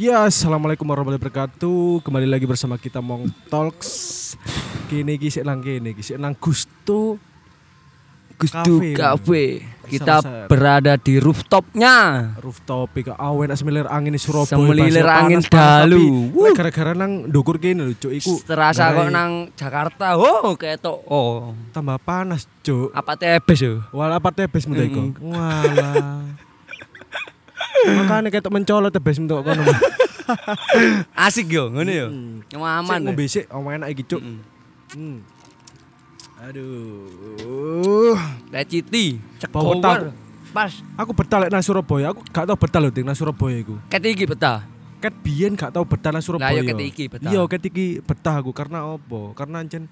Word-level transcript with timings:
Ya, 0.00 0.24
assalamualaikum 0.24 0.88
warahmatullahi 0.88 1.20
wabarakatuh. 1.20 2.00
Kembali 2.00 2.24
lagi 2.24 2.48
bersama 2.48 2.80
kita 2.80 3.04
Mong 3.04 3.28
Talks. 3.52 4.32
Kini 4.88 5.20
kisah 5.20 5.44
nang 5.44 5.60
kini 5.60 5.92
kisah 5.92 6.16
nang 6.16 6.32
Gusto. 6.40 7.20
Gustu 8.40 8.80
Cafe. 8.80 8.96
Cafe. 8.96 9.44
Kita 9.92 10.24
Sama-sama. 10.24 10.48
berada 10.48 10.96
di 10.96 11.20
rooftopnya. 11.20 11.96
Rooftop 12.40 12.96
ke 12.96 13.12
awen 13.12 13.52
semilir 13.52 13.84
angin 13.92 14.16
di 14.16 14.20
Surabaya. 14.24 14.56
Semilir 14.56 15.04
angin 15.04 15.44
dalu. 15.44 16.32
tapi 16.32 16.32
Wuh. 16.32 16.54
Gara-gara 16.56 16.96
nang 16.96 17.28
ndukur 17.28 17.60
kene 17.60 17.84
lho, 17.84 17.92
Cuk. 18.00 18.16
Iku 18.16 18.40
Terasa 18.40 18.96
kok 18.96 19.12
nang 19.12 19.52
Jakarta. 19.52 20.16
Oh, 20.16 20.56
ketok. 20.56 21.04
Oh, 21.12 21.52
tambah 21.76 22.00
panas, 22.00 22.48
Cuk. 22.64 22.88
apa 22.96 23.20
tebes 23.20 23.60
yo? 23.60 23.84
Wala 23.92 24.16
apa 24.16 24.32
tebes 24.32 24.64
mu 24.64 24.80
iku? 24.80 25.12
Walah. 25.20 26.48
Makanya 27.88 28.28
ketok 28.28 28.52
mencolot 28.52 28.92
tebes 28.92 29.16
mu 29.20 29.28
kono. 29.46 29.62
Asik 31.16 31.50
yo, 31.50 31.72
ngono 31.72 31.90
yo. 31.90 32.06
Hmm. 32.08 32.44
Nyaman. 32.52 32.86
Sik 32.86 33.04
ngombe 33.06 33.24
sik, 33.26 33.44
omong 33.50 33.72
enak 33.80 33.88
iki, 33.94 34.02
Cuk. 34.06 34.22
Mm. 34.22 34.38
Hmm. 34.94 35.16
Aduh. 36.40 38.16
Leciti. 38.48 39.20
Tak. 39.36 39.52
Pas. 40.50 40.72
Aku 40.98 41.12
betah 41.14 41.38
lek 41.46 41.50
nang 41.52 41.62
Surabaya. 41.62 42.10
Aku 42.10 42.26
gak 42.26 42.44
tau 42.48 42.58
betah 42.58 42.80
lho 42.82 42.90
nang 43.04 43.14
Surabaya 43.14 43.56
iku. 43.60 43.78
Ket 43.86 44.02
iki 44.02 44.24
betah. 44.26 44.66
Ket 44.98 45.14
biyen 45.22 45.54
gak 45.54 45.70
tau 45.70 45.86
betah 45.86 46.10
nang 46.10 46.24
Surabaya. 46.24 46.58
Lah, 46.58 46.66
ya 46.66 46.70
ket 46.74 46.82
iki 46.82 47.04
betah. 47.06 47.30
Iya, 47.30 47.42
ket 47.46 47.62
iki 47.70 48.02
betah 48.02 48.34
aku 48.42 48.50
karena 48.50 48.82
opo? 48.88 49.30
Karena 49.38 49.62
ancen 49.62 49.86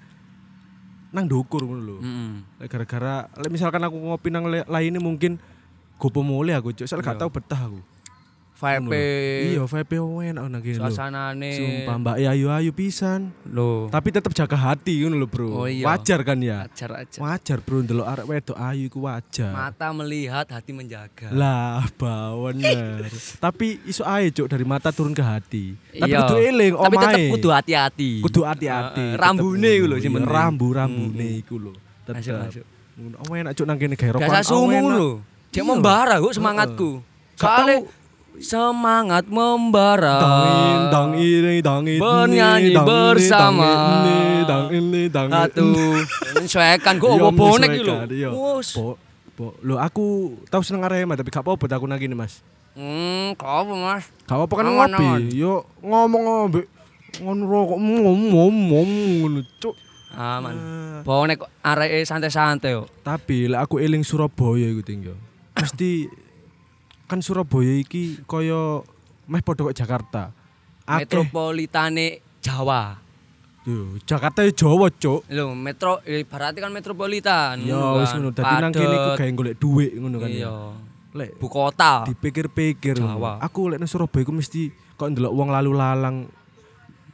nang 1.15 1.25
dukur 1.25 1.63
ngono 1.63 1.81
lho. 1.81 1.97
Mm. 2.03 2.33
Lek 2.59 2.67
Gara-gara 2.67 3.15
lek 3.39 3.51
misalkan 3.53 3.81
aku 3.87 3.97
ngopi 3.97 4.29
nang 4.33 4.51
lainnya 4.51 4.99
mungkin 4.99 5.39
gopo 5.99 6.23
mulai 6.23 6.55
aku, 6.55 6.71
Cuk. 6.71 6.87
Soalnya 6.87 7.05
gak 7.05 7.15
Iya. 7.15 7.21
tau 7.21 7.29
betah 7.29 7.61
aku. 7.61 7.79
Vibe. 8.59 9.07
Iya, 9.55 9.63
vibe 9.63 9.95
enak 10.19 10.43
nang 10.43 10.59
kene 10.59 10.75
lho. 10.75 10.83
Suasanane. 10.83 11.47
Sumpah 11.55 11.95
Mbak 11.95 12.15
ayu-ayu 12.19 12.71
pisan. 12.75 13.31
Loh. 13.47 13.87
Tapi 13.87 14.11
tetap 14.11 14.35
jaga 14.35 14.59
hati 14.59 14.99
ngono 14.99 15.15
lho, 15.15 15.31
Bro. 15.31 15.47
Oh, 15.47 15.63
iya. 15.63 15.87
Wajar 15.87 16.27
kan 16.27 16.43
ya? 16.43 16.67
Ajar 16.67 16.91
aja. 16.99 17.23
Wajar, 17.23 17.63
Bro, 17.63 17.87
ndelok 17.87 18.03
arek 18.03 18.25
wedok 18.27 18.57
ayu 18.59 18.91
iku 18.91 19.07
wajar. 19.07 19.55
Mata 19.55 19.95
melihat, 19.95 20.43
hati 20.51 20.75
menjaga. 20.75 21.31
Lah, 21.31 21.87
bener. 21.95 23.07
Tapi 23.47 23.79
iso 23.87 24.03
ae 24.03 24.27
cuk 24.27 24.51
dari 24.51 24.67
mata 24.67 24.91
turun 24.91 25.15
ke 25.15 25.23
hati. 25.23 25.79
Tapi 25.95 26.11
Iya. 26.11 26.27
kudu 26.27 26.35
eling 26.35 26.73
Tapi 26.75 26.95
omahe. 26.99 27.25
kudu 27.31 27.49
hati-hati. 27.55 28.11
kudu 28.19 28.41
hati-hati. 28.43 28.99
Heeh, 28.99 29.15
Tetep 29.15 29.23
rambune 29.23 29.71
iku 29.71 29.85
lho 29.87 29.95
ngono. 29.95 29.95
sing 29.97 30.11
Iya, 30.11 30.17
penting. 30.19 30.35
Rambu 30.35 30.67
rambune 30.75 31.27
iku 31.39 31.55
lho. 31.55 31.71
Masuk, 31.71 32.11
Tetep. 32.11 32.43
masuk. 32.43 32.65
Ngono. 32.99 33.15
Oh 33.23 33.33
enak 33.33 33.53
cuk 33.55 33.63
nang 33.63 33.79
kene 33.79 33.95
gawe 33.95 34.11
rokokan. 34.19 34.27
Biasa 34.35 34.51
oh, 34.51 34.67
sumu 34.67 34.87
lho. 34.91 35.11
Dia 35.49 35.61
Iya. 35.61 35.67
membara 35.67 36.15
kok 36.17 36.33
semangatku. 36.33 37.01
Gak 37.33 37.41
Soalnya 37.41 37.77
semangat 38.39 39.25
membara. 39.27 40.17
Dang 40.89 41.17
ini, 41.17 41.59
dang 41.59 41.83
ini, 41.83 41.97
Bernyanyi 41.97 42.71
dang 42.71 42.85
bersama. 42.85 43.71
dang 44.45 44.67
ini, 44.71 45.01
dang. 45.09 45.27
Satu. 45.27 45.69
Menyesuaikan 46.37 46.93
kok 46.95 47.09
Iya, 47.09 47.23
opo 47.25 47.33
bonek 47.35 47.69
iki 47.69 47.81
lho. 47.81 47.95
menyesuaikan, 47.97 48.09
iya. 48.13 48.29
Wus. 48.29 48.67
Bo, 48.77 48.95
bo, 49.35 49.45
lo 49.61 49.75
aku 49.77 50.05
tahu 50.47 50.61
seneng 50.61 50.85
Arema 50.85 51.17
tapi 51.17 51.29
gak 51.29 51.41
apa-apa 51.41 51.65
aku 51.67 51.85
kene 51.97 52.15
Mas. 52.15 52.39
Hmm, 52.77 53.35
kok 53.35 53.49
apa 53.49 53.73
Mas? 53.73 54.05
Gak 54.23 54.37
apa-apa 54.37 54.53
kan 54.53 54.65
ngopi. 54.69 55.35
Yo 55.35 55.65
ngomong 55.81 56.23
ngombe 56.23 56.61
ngono 57.19 57.43
rokok 57.43 57.79
ngom 57.81 58.19
ngom 58.31 58.55
ngom 58.69 58.89
ngono 59.19 59.39
cuk. 59.59 59.75
Aman. 60.09 60.53
Ah. 60.53 60.99
Bonek 61.01 61.41
kok 61.41 61.51
areke 61.59 62.05
santai-santai 62.05 62.71
yo. 62.71 62.85
Tapi 63.01 63.49
lek 63.49 63.59
aku 63.59 63.81
eling 63.81 64.05
Surabaya 64.05 64.69
iku 64.69 64.81
tinggal. 64.81 65.17
Mesti 65.61 65.91
kan 67.05 67.19
Surabaya 67.19 67.73
iki 67.75 68.21
kaya 68.23 68.83
meh 69.25 69.41
padha 69.41 69.65
kok 69.65 69.75
Jakarta. 69.75 70.23
Akeh. 70.83 71.05
Metropolitane 71.05 72.07
Jawa. 72.39 72.97
Yo, 73.61 73.99
Jakarta 74.01 74.41
ya 74.41 74.49
Jawa, 74.49 74.89
Cuk. 74.89 75.27
Lho, 75.27 75.53
metro 75.53 76.01
eh, 76.01 76.23
berarti 76.23 76.57
kan 76.57 76.71
metropolitan. 76.71 77.61
Ya 77.61 77.75
ngono 77.75 77.99
wis 77.99 78.09
kan. 78.09 78.17
ngono. 78.17 78.29
Dadi 78.31 78.53
nang 78.57 78.71
kene 78.71 78.95
iku 78.95 79.09
gawe 79.13 79.31
golek 79.35 79.55
dhuwit 79.55 79.91
ngono 79.95 80.17
kan 80.17 80.29
Iya. 80.29 80.41
ya. 80.41 80.53
Lek 81.09 81.29
Ibu 81.35 81.47
kota. 81.49 82.05
dipikir-pikir 82.05 83.01
aku 83.37 83.61
lek 83.69 83.77
nang 83.77 83.89
Surabaya 83.89 84.21
iku 84.21 84.31
mesti 84.31 84.69
kok 84.95 85.09
ndelok 85.09 85.33
wong 85.33 85.49
lalu 85.49 85.71
lalang 85.73 86.17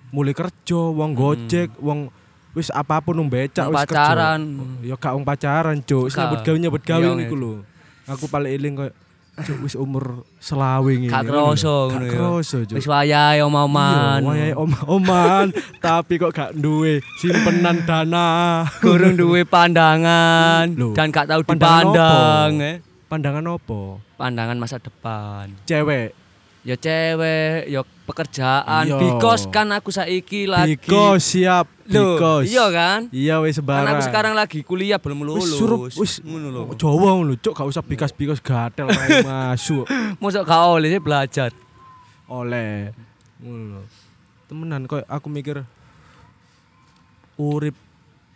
mulai 0.09 0.31
kerja, 0.31 0.79
wong 0.79 1.11
gojek, 1.11 1.75
wong 1.79 2.07
wis 2.51 2.71
apa 2.71 3.03
pun 3.03 3.19
wong 3.19 3.27
becak 3.27 3.67
wis 3.67 3.83
kerja. 3.83 4.15
pacaran. 4.15 4.41
Ya 4.79 4.95
gak 4.95 5.11
wong 5.11 5.25
pacaran, 5.27 5.75
Cuk. 5.81 6.07
Nyambut 6.07 6.39
gawe 6.39 6.55
nyambut 6.55 6.83
gawe 6.83 7.03
Iya, 7.03 7.19
niku 7.19 7.35
iya. 7.35 7.43
lho. 7.43 7.51
Aku 8.05 8.29
paling 8.29 8.53
eling 8.53 8.73
koyo 8.77 8.93
Cuk 9.35 9.67
wis 9.67 9.75
umur 9.75 10.23
selawe 10.39 10.87
ngene. 10.87 11.11
Gak 11.11 11.27
kroso 11.27 11.91
ngono 11.91 12.07
ya. 12.07 12.11
kroso, 12.15 12.63
Cuk. 12.63 12.79
Wis 12.79 12.87
wayahe 12.87 13.43
om-oman. 13.43 14.23
Iya, 14.23 14.55
wayahe 14.55 14.55
tapi 15.83 16.15
kok 16.15 16.31
gak 16.31 16.55
duwe 16.55 17.03
simpenan 17.19 17.83
dana. 17.83 18.63
Kurang 18.79 19.19
duwe 19.19 19.43
pandangan 19.43 20.71
Loh, 20.79 20.95
dan 20.95 21.11
gak 21.11 21.27
tahu 21.27 21.43
pandangan 21.43 21.83
dipandang. 21.83 22.51
opo? 22.55 22.63
eh. 22.63 22.75
Pandangan 23.11 23.43
opo? 23.51 23.81
Pandangan 24.15 24.55
masa 24.55 24.79
depan. 24.79 25.51
Cewek. 25.67 26.15
Ya 26.65 26.73
cewek, 26.73 27.69
ya 27.69 27.85
pekerjaan. 28.09 28.89
Iya. 28.89 28.97
Because 28.97 29.45
kan 29.53 29.69
aku 29.69 29.93
saiki 29.93 30.49
lagi. 30.49 30.73
Because 30.73 31.21
siap, 31.21 31.69
Loh, 31.85 32.17
because. 32.17 32.49
iya 32.49 32.65
kan? 32.73 32.99
Iya 33.13 33.35
wis 33.45 33.61
Kan 33.61 33.61
sembarang. 33.61 33.93
aku 33.93 34.01
sekarang 34.01 34.33
lagi 34.33 34.65
kuliah 34.65 34.97
belum 34.97 35.21
lulus. 35.21 35.45
wis 35.45 35.61
suruh 35.61 35.79
wis 35.85 36.13
ngono 36.25 36.47
lho. 36.49 36.61
Jawa 36.73 37.21
ngono, 37.21 37.37
Cuk, 37.37 37.53
gak 37.53 37.69
usah 37.69 37.85
bikas-bikas 37.85 38.41
gatel 38.41 38.89
main 38.97 39.21
masuk. 39.21 39.85
Mosok 40.17 40.41
gak 40.41 40.61
oleh 40.65 40.97
belajar. 40.97 41.53
Oleh. 42.25 42.89
Ngono. 43.37 43.85
Temenan 44.49 44.89
koyo 44.89 45.05
aku 45.05 45.29
mikir 45.29 45.61
urip 47.37 47.77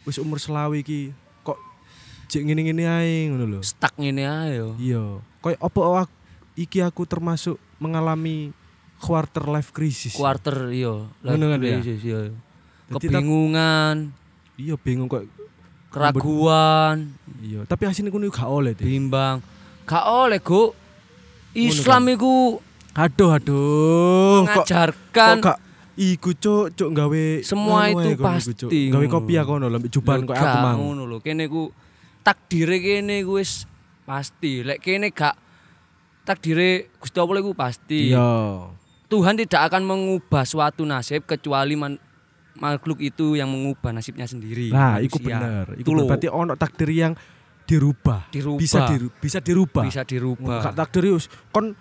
wis 0.06 0.22
umur 0.22 0.38
selawe 0.38 0.74
iki 0.78 1.10
kok 1.42 1.58
jek 2.30 2.46
ngene-ngene 2.46 2.86
ae 2.86 3.26
ngono 3.26 3.58
lho. 3.58 3.60
Stuck 3.66 3.98
ngene 3.98 4.22
ae 4.30 4.54
yo. 4.54 4.78
Iya. 4.78 5.04
Koyo 5.42 5.58
apa 5.58 5.80
aku, 6.06 6.14
iki 6.54 6.78
aku 6.86 7.10
termasuk 7.10 7.58
mengalami 7.80 8.52
quarter 9.00 9.48
life 9.48 9.72
crisis. 9.72 10.14
Quarter 10.14 10.70
iya. 10.70 11.08
Ngono 11.24 11.46
kan 11.56 11.60
ya? 11.64 11.80
Krisis, 11.80 12.00
iya. 12.04 12.20
Jadi 12.90 13.06
Kebingungan, 13.08 14.12
Iya 14.60 14.76
bingung 14.76 15.08
kok. 15.08 15.24
keraguan, 15.90 17.14
Iya, 17.42 17.66
tapi 17.66 17.90
asine 17.90 18.14
kuwi 18.14 18.30
gak 18.30 18.46
oleh, 18.46 18.78
bimbang. 18.78 19.42
Gak 19.90 20.06
oleh, 20.06 20.38
Gu. 20.38 20.74
Islam 21.58 22.14
iku 22.14 22.62
Aduh, 22.94 23.32
aduh. 23.34 24.44
Kok 24.46 24.66
mengajarkan 24.66 25.36
kok 25.40 25.46
gak 25.46 25.60
iku 26.00 26.30
cuk 26.32 26.66
cuk 26.80 26.90
gawe 26.96 27.26
Semua 27.44 27.92
nganu 27.92 28.16
itu 28.16 28.24
pasti 28.24 28.80
gawe 28.88 29.06
kopi 29.12 29.34
aku 29.36 29.50
ngono 29.60 29.68
lho 29.68 29.80
juban 29.92 30.24
kok 30.24 30.36
aku 30.36 30.58
mang 30.64 30.78
ngono 30.80 31.04
lho 31.04 31.18
kene 31.20 31.52
ku 31.52 31.76
takdire 32.24 32.80
kene 32.80 33.20
ku 33.28 33.36
wis 33.36 33.68
pasti 34.08 34.64
lek 34.64 34.80
kene 34.80 35.12
gak 35.12 35.36
takdire 36.24 36.92
Gusti 37.00 37.18
Allah 37.18 37.40
iku 37.40 37.52
pasti. 37.54 38.14
Iya. 38.14 38.32
Tuhan 39.10 39.34
tidak 39.42 39.62
akan 39.74 39.82
mengubah 39.86 40.46
suatu 40.46 40.86
nasib 40.86 41.26
kecuali 41.26 41.74
man- 41.74 42.02
makhluk 42.60 43.00
itu 43.02 43.40
yang 43.40 43.50
mengubah 43.50 43.90
nasibnya 43.96 44.28
sendiri. 44.30 44.70
Nah 44.70 45.02
iku 45.02 45.18
bener. 45.18 45.74
Iku 45.80 45.96
Itu 45.96 46.06
berarti 46.06 46.28
ono 46.30 46.54
takdir 46.60 46.92
yang 46.92 47.14
dirubah. 47.66 48.30
Dirubah. 48.30 48.62
Bisa 48.62 48.80
diru- 48.86 49.14
bisa 49.18 49.40
dirubah. 49.42 49.84
Bisa 49.88 50.02
dirubah. 50.04 50.62
Gak 50.70 50.76
takdir 50.78 51.16
wis 51.16 51.26
kon 51.50 51.74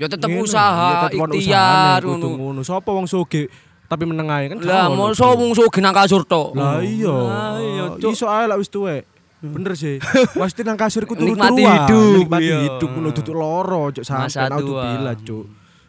ya 0.00 0.08
tetep 0.08 0.32
ngene, 0.32 0.42
usaha 0.48 1.12
ya 1.12 1.12
ikhtiar 1.12 2.00
ngono. 2.00 2.64
sapa 2.64 2.88
wong 2.88 3.04
soge 3.04 3.52
tapi 3.84 4.06
meneng 4.08 4.30
ae 4.32 4.48
kan 4.48 4.62
lah 4.64 4.86
mosok 4.88 5.34
wong 5.34 5.52
sugih 5.52 5.82
nang 5.82 5.92
kasur 5.92 6.22
tok. 6.22 6.54
Lah 6.56 6.78
iya. 6.80 7.10
Lah 7.10 7.58
iya 7.58 7.84
iso 7.98 8.30
ae 8.30 8.46
lah 8.46 8.56
wis 8.56 8.70
tuwek 8.70 9.09
bener 9.40 9.72
sih 9.72 9.96
pasti 10.36 10.60
nang 10.60 10.76
kasur 10.76 11.08
ku 11.08 11.16
turu 11.16 11.32
Nikmati 11.32 11.64
hidup, 11.64 12.12
nikmati 12.20 12.44
iya. 12.44 12.58
hidup 12.68 12.88
ngono 12.92 13.08
duduk 13.10 13.32
loro 13.32 13.88
cuk 13.88 14.04
auto 14.04 14.60
tua. 14.60 14.82
bila 14.84 15.12
cuk 15.16 15.46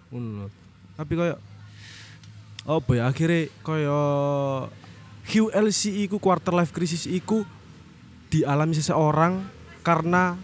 ngono 0.07 0.43
tapi 0.95 1.13
koyo 1.13 1.35
apa 2.61 2.91
ya 2.93 3.03
akhirnya 3.07 3.51
koyo 3.59 3.99
QLC 5.21 5.81
iku 6.01 6.17
quarter 6.17 6.55
life 6.55 6.71
crisis 6.71 7.05
iku 7.05 7.43
dialami 8.27 8.71
seseorang 8.71 9.43
karena 9.83 10.39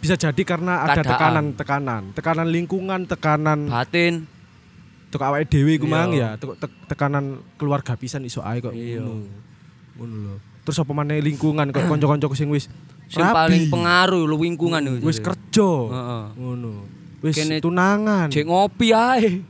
bisa 0.00 0.16
jadi 0.16 0.42
karena 0.42 0.82
ada 0.82 0.98
Keadaan. 0.98 1.12
tekanan 1.12 1.46
tekanan 1.54 2.02
tekanan 2.16 2.48
lingkungan 2.48 3.00
tekanan 3.04 3.60
batin 3.68 4.24
tek 5.10 5.20
awake 5.20 5.46
dhewe 5.46 5.76
iku 5.76 5.86
Iya. 5.86 5.92
mang 5.92 6.10
ya 6.10 6.28
tek- 6.34 6.58
tek- 6.58 6.78
tekanan 6.88 7.24
keluarga 7.54 7.94
pisan 7.94 8.24
iso 8.24 8.40
ae 8.40 8.58
kok 8.58 8.72
Iya. 8.72 8.98
ngono 9.04 9.28
ngono 9.94 10.14
lho 10.16 10.36
terus 10.62 10.76
apa 10.78 10.92
maneh 10.92 11.20
lingkungan 11.20 11.66
kok 11.74 11.84
kanca-kanca 11.84 12.26
sing 12.36 12.48
wis 12.52 12.68
sing 13.10 13.24
paling 13.24 13.66
pengaruh 13.68 14.24
lho 14.28 14.36
lingkungan 14.38 14.80
itu 14.80 15.04
wis 15.06 15.18
kerja 15.18 15.70
Heeh. 15.90 16.24
ngono 16.38 16.72
wis 17.20 17.36
tunangan 17.60 18.28
Cek 18.32 18.44
ngopi 18.48 18.96
ae. 18.96 19.44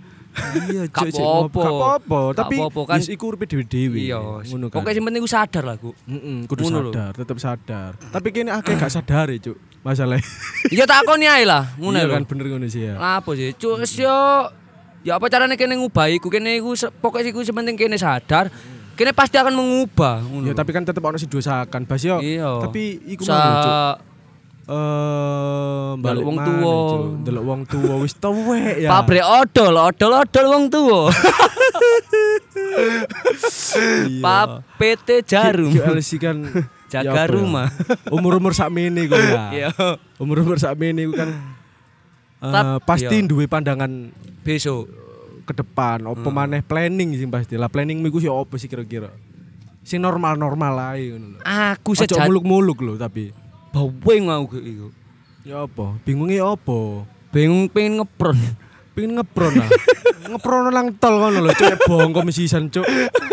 iya 0.71 0.87
cek 0.87 1.11
cek 1.11 1.23
ngopi. 1.23 1.59
apa-apa. 1.59 2.21
Tapi 2.39 2.55
kan. 2.63 2.99
wis 3.03 3.11
iku 3.11 3.35
uripe 3.35 3.51
dhewe-dhewe 3.51 3.99
Iya. 3.99 4.19
ngono 4.47 4.71
kan 4.71 4.79
Pokoknya 4.83 4.95
sing 4.95 5.05
penting 5.07 5.23
ku 5.23 5.31
sadar 5.31 5.63
lah, 5.67 5.75
Gu. 5.75 5.91
Heeh, 6.07 6.37
kudu 6.47 6.63
sadar, 6.71 7.13
tetep 7.19 7.39
sadar. 7.43 7.91
Tapi 7.99 8.29
kene 8.31 8.51
akeh 8.55 8.75
gak 8.79 8.91
sadar 8.91 9.27
Cuk. 9.43 9.59
Masalah. 9.83 10.23
Iya 10.75 10.87
takoni 10.87 11.27
ae 11.27 11.43
lah, 11.43 11.75
ngono 11.79 11.99
Iya 11.99 12.07
lho. 12.07 12.15
kan 12.15 12.25
bener 12.27 12.47
ngono 12.47 12.67
sih 12.71 12.87
ya. 12.91 12.95
Lah 12.95 13.19
apa 13.23 13.31
sih? 13.35 13.51
Cuk 13.59 13.83
yo 13.99 14.19
Ya 15.01 15.17
apa 15.17 15.33
caranya 15.33 15.57
kene 15.57 15.81
ngubah 15.81 16.13
iku 16.13 16.29
kene 16.29 16.61
iku 16.61 16.77
pokoknya 17.01 17.33
iku 17.33 17.41
sepenting 17.41 17.75
kene 17.75 17.97
sadar. 17.97 18.53
Kene 19.01 19.17
pasti 19.17 19.41
akan 19.41 19.57
mengubah 19.57 20.21
ngono. 20.21 20.45
Ya 20.45 20.53
tapi 20.53 20.77
kan 20.77 20.85
tetep 20.85 21.01
ono 21.01 21.17
sing 21.17 21.33
dosakan. 21.33 21.89
Bas 21.89 22.05
yo. 22.05 22.21
Iya. 22.21 22.61
Tapi 22.61 23.01
iku 23.09 23.25
Sa 23.25 23.33
mau 23.33 23.57
Cuk. 23.65 23.97
Eh, 24.71 25.91
balik 26.05 26.23
wong 26.23 26.37
maneh, 26.37 26.47
tuwa. 26.53 26.75
Cuk. 26.77 27.03
Delok 27.25 27.45
wong 27.49 27.61
tuwa 27.65 27.95
wis 28.05 28.13
tuwek 28.21 28.77
ya. 28.85 28.89
pabrik 28.93 29.25
odol, 29.25 29.73
odol 29.73 30.13
odol 30.21 30.47
wong 30.53 30.65
tuwa. 30.69 31.01
Iya. 33.81 34.23
Pap 34.23 34.63
PT 34.79 35.25
Jarum. 35.27 35.73
QLC 35.73 36.11
kan 36.21 36.37
Jaga 36.93 37.25
ya 37.25 37.25
ya? 37.25 37.31
rumah. 37.31 37.69
Umur-umur 38.15 38.53
sakmene 38.53 39.07
ku 39.09 39.17
ya. 39.17 39.49
Iya. 39.51 39.71
Umur-umur 40.21 40.59
sakmene 40.61 41.09
kan 41.11 41.31
Tap- 42.41 42.85
pasti 42.85 43.17
iya. 43.17 43.27
duwe 43.27 43.49
pandangan 43.49 44.11
Besok. 44.45 44.91
Ke 45.51 45.57
depan, 45.57 46.07
opo 46.07 46.25
Hmm. 46.25 46.37
maneh 46.37 46.63
planning 46.63 47.11
sih 47.13 47.27
pasti. 47.27 47.59
Lah 47.59 47.67
planning 47.67 47.99
iku 48.01 48.19
sih 48.19 48.31
opo 48.31 48.55
sih 48.55 48.67
kira-kira? 48.67 49.11
Sing 49.81 49.99
normal-normal 49.99 50.95
ae 50.95 51.11
ngono. 51.11 51.43
Aku 51.43 51.93
sejati 51.93 52.23
muluk-muluk 52.23 52.79
lho 52.81 52.95
tapi. 52.95 53.35
baweng 53.71 54.27
aku 54.27 54.59
iku. 54.59 54.89
Ya 55.43 55.63
apa? 55.63 55.95
Bingungnya 56.03 56.43
apa? 56.45 57.07
Bingung 57.31 57.67
pengen 57.67 57.99
ngepron. 57.99 58.35
Pengen 58.91 59.17
ngepron 59.17 59.55
ah. 59.57 59.71
ngepron 60.27 60.69
nang 60.69 60.91
tol 60.99 61.15
ngono 61.17 61.39
lho, 61.41 61.55
cuk 61.55 61.87
bongko 61.87 62.27
mesisan 62.27 62.67
cuk. 62.69 62.83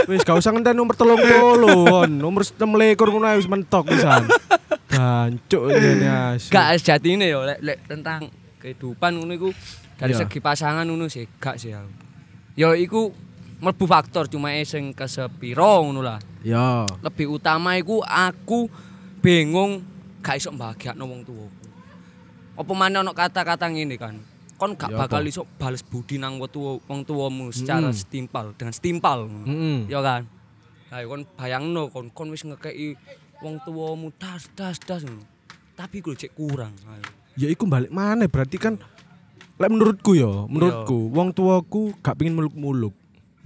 Wis 0.05 0.21
gak 0.21 0.37
usah 0.37 0.53
ngenteni 0.53 0.77
nomor 0.77 0.93
30 0.93 1.17
kon. 1.17 2.11
Nomor 2.13 2.45
26 2.45 2.61
ngono 3.03 3.27
wis 3.33 3.49
mentok 3.49 3.89
pisan. 3.89 4.29
Gancuk 4.87 5.61
ngene 5.67 6.07
asu. 6.07 6.47
Gak 6.49 6.79
sejatine 6.79 7.25
yo 7.27 7.43
lek 7.43 7.59
lek 7.59 7.79
tentang 7.85 8.29
kehidupan 8.57 9.17
ngono 9.17 9.33
iku 9.33 9.49
dari 9.97 10.13
Iya. 10.13 10.23
segi 10.23 10.39
pasangan 10.39 10.85
ngono 10.85 11.09
sih 11.09 11.25
gak 11.35 11.57
sih 11.57 11.73
aku. 11.73 12.06
Yo 12.57 12.73
iku 12.73 13.13
mlebu 13.61 13.85
faktor 13.85 14.25
cuma 14.25 14.49
sing 14.65 14.89
kesepiro 14.89 15.85
ngono 15.85 16.01
lah. 16.01 16.17
Ya. 16.41 16.89
Lebih 17.05 17.37
utama 17.37 17.77
iku 17.77 18.01
aku 18.01 18.65
bingung 19.21 19.85
gak 20.25 20.41
iso 20.41 20.49
mbahagiakno 20.49 21.05
wong 21.05 21.21
tuwa. 21.21 21.45
Apa 22.57 22.71
maneh 22.73 23.05
ono 23.05 23.13
kata-kata 23.13 23.69
ngene 23.69 23.95
kan. 24.01 24.17
Kon 24.57 24.73
gak 24.73 24.89
Ya 24.89 24.97
bakal 25.05 25.21
iso 25.29 25.45
bales 25.61 25.85
budi 25.85 26.17
nang 26.17 26.41
wong 26.41 26.49
tuwa 26.49 26.81
wong 26.89 27.05
tuwamu 27.05 27.53
secara 27.53 27.93
Mm. 27.93 27.97
setimpal 27.97 28.45
dengan 28.57 28.73
setimpal. 28.73 29.29
Heeh. 29.45 29.85
Ya 29.85 30.01
kan. 30.01 30.25
Lah 30.89 31.05
kon 31.05 31.29
bayangno 31.37 31.93
kon 31.93 32.09
kon 32.09 32.33
wis 32.33 32.41
ngekeki 32.41 32.97
wong 33.45 33.61
tuwamu 33.61 34.09
das 34.17 34.49
das 34.57 34.81
das. 34.81 35.05
Tapi 35.77 36.01
ku 36.01 36.17
cek 36.17 36.33
kurang. 36.33 36.73
Ayo. 36.89 37.05
Ya 37.37 37.53
iku 37.53 37.69
balik 37.69 37.93
mana 37.93 38.25
berarti 38.25 38.57
kan 38.57 38.81
lek 39.57 39.69
menurutku 39.73 40.13
ya, 40.13 40.45
menurutku 40.45 41.09
wong 41.09 41.33
tuaku 41.33 41.93
gak 42.05 42.17
pengin 42.17 42.37
muluk-muluk. 42.37 42.93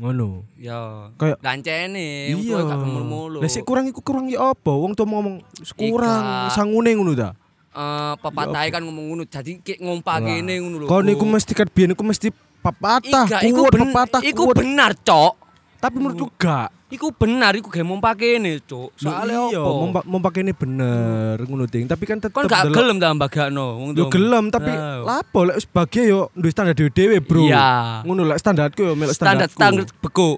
Ngono. 0.01 0.49
Ya. 0.57 1.13
Kayak 1.15 1.37
Lancene 1.45 2.33
wong 2.33 2.41
iya. 2.41 2.57
tuwa 2.57 2.61
gak 2.67 2.79
mulu-mulu. 2.83 3.37
Lah 3.39 3.49
sik 3.49 3.63
kurang 3.63 3.85
iku 3.87 4.01
kurang 4.01 4.25
ya 4.27 4.51
apa? 4.51 4.73
Wong 4.73 4.97
tua 4.97 5.05
ngomong 5.05 5.45
kurang 5.77 6.49
sangune 6.49 6.89
ngono 6.97 7.13
ta. 7.13 7.37
Eh 7.71 8.13
pepatah 8.19 8.65
kan 8.73 8.81
ngomong 8.81 9.05
ngono. 9.13 9.23
Jadi 9.29 9.61
kayak 9.61 9.79
ngompake 9.79 10.41
ngene 10.41 10.53
ngono 10.57 10.75
lho. 10.83 10.87
Kon 10.89 11.05
iku 11.05 11.23
Bro. 11.23 11.33
mesti 11.37 11.51
kat 11.53 11.69
biyen 11.69 11.93
iku 11.93 12.03
mesti 12.03 12.27
papatah, 12.61 13.25
Iga, 13.25 13.39
iku 13.45 13.61
ben, 13.69 13.89
pepatah, 13.89 14.21
iku 14.21 14.41
benar, 14.53 14.93
Cok. 14.93 15.33
Tapi 15.81 15.95
menurutku 15.97 16.27
gak. 16.37 16.69
Iku 16.91 17.15
benar, 17.15 17.55
iku 17.55 17.71
gawe 17.71 17.87
mompake 17.87 18.35
ngene, 18.35 18.59
Cok. 18.67 18.99
Soale 18.99 19.31
iya, 19.31 19.63
opo? 19.63 20.03
mompake 20.03 20.43
ini 20.43 20.51
bener 20.51 21.39
ngono 21.39 21.63
ting. 21.63 21.87
Tapi 21.87 22.03
kan 22.03 22.19
tetep 22.19 22.35
Kon 22.35 22.51
gak 22.51 22.67
gelem 22.67 22.99
ta 22.99 23.15
mbagakno 23.15 23.79
wong 23.79 23.89
Yo 23.95 24.11
gelem 24.11 24.51
tapi 24.51 24.75
Nah. 24.75 24.99
lapo 25.07 25.47
lek 25.47 25.63
sebagai 25.63 26.03
yo 26.03 26.27
duwe 26.35 26.51
standar 26.51 26.75
dhewe-dhewe, 26.75 27.23
Bro. 27.23 27.47
Iya. 27.47 28.03
Ngono 28.03 28.27
lek 28.27 28.43
standarku 28.43 28.83
yo 28.83 28.93
melok 28.99 29.15
standar 29.15 29.47
standarku. 29.47 29.87
standar 29.87 30.03
beku. 30.03 30.29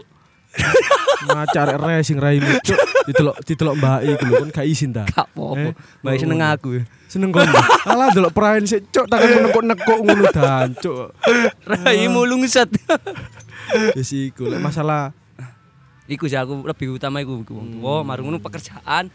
Macar 1.33 1.73
racing 1.81 2.21
raimu 2.21 2.61
cuk. 2.61 2.79
Didelok 3.09 3.35
didelok 3.41 3.75
Mbak 3.79 3.99
iku 4.06 4.23
lho 4.29 4.33
kon 4.45 4.49
gak 4.53 4.67
izin 4.69 4.94
ta. 4.94 5.03
Gak 5.09 5.25
apa-apa. 5.33 5.57
Eh, 5.57 5.73
Mbak 6.06 6.13
seneng 6.21 6.39
aku. 6.45 6.69
Seneng 7.09 7.29
kon. 7.33 7.49
Alah 7.89 8.13
delok 8.13 8.29
perain 8.29 8.61
sik 8.61 8.94
cuk 8.94 9.09
tangan 9.09 9.49
nekuk-nekuk 9.49 9.99
ngono 10.06 10.29
dan 10.29 10.77
cuk. 10.77 11.17
Raimu 11.65 12.29
lungset. 12.29 12.69
Wis 13.97 14.11
iku 14.13 14.45
lek 14.51 14.61
masalah 14.61 15.15
iku 16.05 16.27
sih 16.27 16.35
aku 16.35 16.67
lebih 16.67 16.95
utama 16.95 17.23
iku 17.23 17.39
iku 17.39 17.53
wong 17.55 17.79
tuwa, 17.79 18.03
mari 18.03 18.19
ngono 18.21 18.39
pekerjaan 18.39 19.07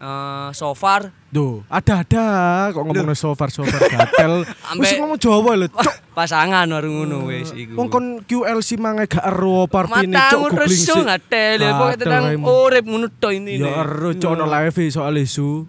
eh 0.00 0.48
so 0.56 0.72
far 0.72 1.12
Duh, 1.28 1.60
ada-ada 1.68 2.24
kok 2.72 2.80
ngomongnya 2.80 3.12
so 3.12 3.36
far 3.36 3.52
so 3.52 3.62
far 3.62 3.84
gatel. 3.86 4.42
Wis 4.80 4.96
ngomong 4.96 5.20
Jawa 5.20 5.54
lho, 5.60 5.68
cuk. 5.68 5.92
pasangan 6.16 6.64
mari 6.66 6.88
ngono 6.90 7.28
wis 7.28 7.52
iku. 7.54 7.76
Wong 7.78 7.86
kon 7.86 8.06
QLC 8.24 8.80
mangai 8.80 9.06
gak 9.06 9.22
ero 9.28 9.68
partine 9.68 10.10
Matamu 10.10 10.50
googling 10.50 11.04
ngatel 11.06 11.58
ya 11.60 11.70
pokoke 11.76 11.92
Gatel 11.94 12.00
tentang 12.02 12.24
raimu. 12.32 12.44
urip 12.48 12.84
ngono 12.88 13.06
tok 13.12 13.32
ini. 13.36 13.60
Ya 13.60 13.84
ero 13.84 14.10
cuk 14.16 14.30
ono 14.32 14.48
live 14.48 14.82
soal 14.90 15.14
isu. 15.20 15.68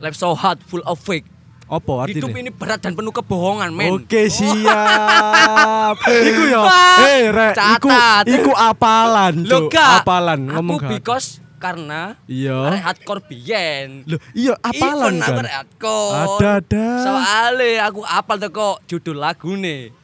Life 0.00 0.16
so 0.16 0.32
hard 0.34 0.58
full 0.64 0.82
of 0.88 0.96
fake. 0.98 1.28
Apa 1.74 2.06
Hidup 2.06 2.30
artinya? 2.30 2.38
ini 2.38 2.50
berat 2.50 2.78
dan 2.78 2.92
penuh 2.92 3.10
kebohongan, 3.10 3.70
men. 3.70 3.90
Oke 3.96 4.30
siap. 4.30 5.96
iku 6.30 6.42
ya. 6.46 6.62
Eh 7.02 7.22
rek, 7.28 7.54
iku 7.76 7.88
iku 8.24 8.52
apalan 8.54 9.42
cuk. 9.42 9.74
Apalan 9.74 10.40
Aku 10.44 10.54
ngomong 10.54 10.78
gak. 10.78 10.90
because 10.92 11.28
karena 11.56 12.14
Iya. 12.24 12.76
hardcore 12.78 13.24
biyen. 13.24 14.04
Loh, 14.04 14.20
iya 14.32 14.54
apalan 14.60 15.16
aku 15.16 15.32
kan. 15.32 15.46
hardcore. 15.48 16.14
Ada 16.14 16.48
ada. 16.60 16.86
Soale 17.00 17.70
aku 17.80 18.00
apal 18.02 18.36
teko 18.38 18.78
judul 18.84 19.18
lagune. 19.18 20.03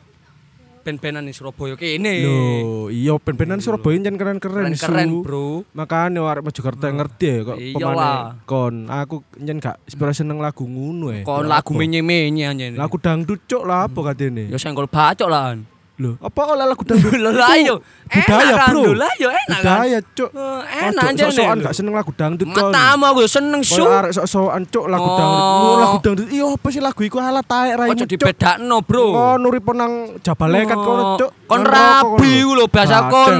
Band-bandan 0.90 1.22
di 1.22 1.30
Surabaya 1.30 1.78
kene. 1.78 2.14
Loh, 2.26 2.90
iya 2.90 3.14
ben-benan 3.14 3.62
Surabaya 3.62 4.02
jan 4.02 4.18
keren-keren 4.18 4.74
Su. 4.74 5.22
Bro. 5.22 5.62
Makanya 5.70 6.26
arek 6.26 6.42
Mojokerto 6.42 6.90
ngerti 6.90 7.26
ya 7.30 7.38
kok 7.46 7.56
Iya 7.62 7.74
pemane 7.78 8.42
kon. 8.42 8.74
Aku 8.90 9.22
nyen 9.38 9.62
gak 9.62 9.78
sebenarnya 9.86 10.26
seneng 10.26 10.42
lagu 10.42 10.66
ngono 10.66 11.14
ya. 11.14 11.22
Kon 11.22 11.46
lagu 11.46 11.70
menye-menye 11.78 12.50
anjene. 12.50 12.74
Lagu 12.74 12.98
dangdut 12.98 13.46
cuk 13.46 13.62
lah 13.62 13.86
apa 13.86 14.00
katene. 14.10 14.50
Ya 14.50 14.58
senggol 14.58 14.90
bacok 14.90 15.30
lah. 15.30 15.54
Loh, 16.00 16.16
apa 16.16 16.40
oleh 16.48 16.64
lagu 16.64 16.80
dangdut? 16.80 17.12
Lho 17.20 17.30
lah 17.30 17.52
Iku 17.52 17.66
yo. 17.68 17.76
Budaya, 18.08 18.40
Enak 18.48 18.66
Bro. 18.72 18.82
lah 18.96 19.12
yo 19.14 19.28
enak 19.28 19.58
kan. 19.60 19.76
Budaya 19.76 19.98
cuk. 20.00 20.30
Eh, 20.32 20.60
Enak 20.88 21.02
anjene. 21.04 21.28
Sosokan 21.28 21.56
gak 21.60 21.74
seneng 21.76 21.92
lagu 21.92 22.10
dangdut 22.10 22.48
kon. 22.48 22.72
Matamu 22.72 23.04
aku 23.04 23.20
seneng 23.28 23.60
su. 23.60 23.84
arek 23.84 24.10
sok-sokan 24.10 24.64
cuk 24.64 24.86
lagu 24.88 25.04
Oh. 25.04 25.14
dangdut. 25.14 25.44
Oh, 25.44 25.76
lagu 25.76 25.96
dangdut. 26.00 26.26
Iya 26.26 26.44
apa 26.48 26.66
sih 26.66 26.80
lagu 26.80 27.00
iku 27.00 27.20
ala 27.20 27.44
taek 27.44 27.74
raimu 27.76 27.92
Ojo 27.92 28.04
dibedakno, 28.08 28.76
Bro. 28.80 29.04
Kon 29.12 29.40
urip 29.44 29.66
nang 29.70 29.92
Jabalekat 30.18 30.74
kono 30.74 31.02
Oh, 31.04 31.10
cuk. 31.16 31.30
kon 31.44 31.62
rabi 31.62 32.32
kono. 32.32 32.48
ku 32.48 32.52
lho, 32.56 32.66
Gatel. 32.66 33.04
kon. 33.06 33.34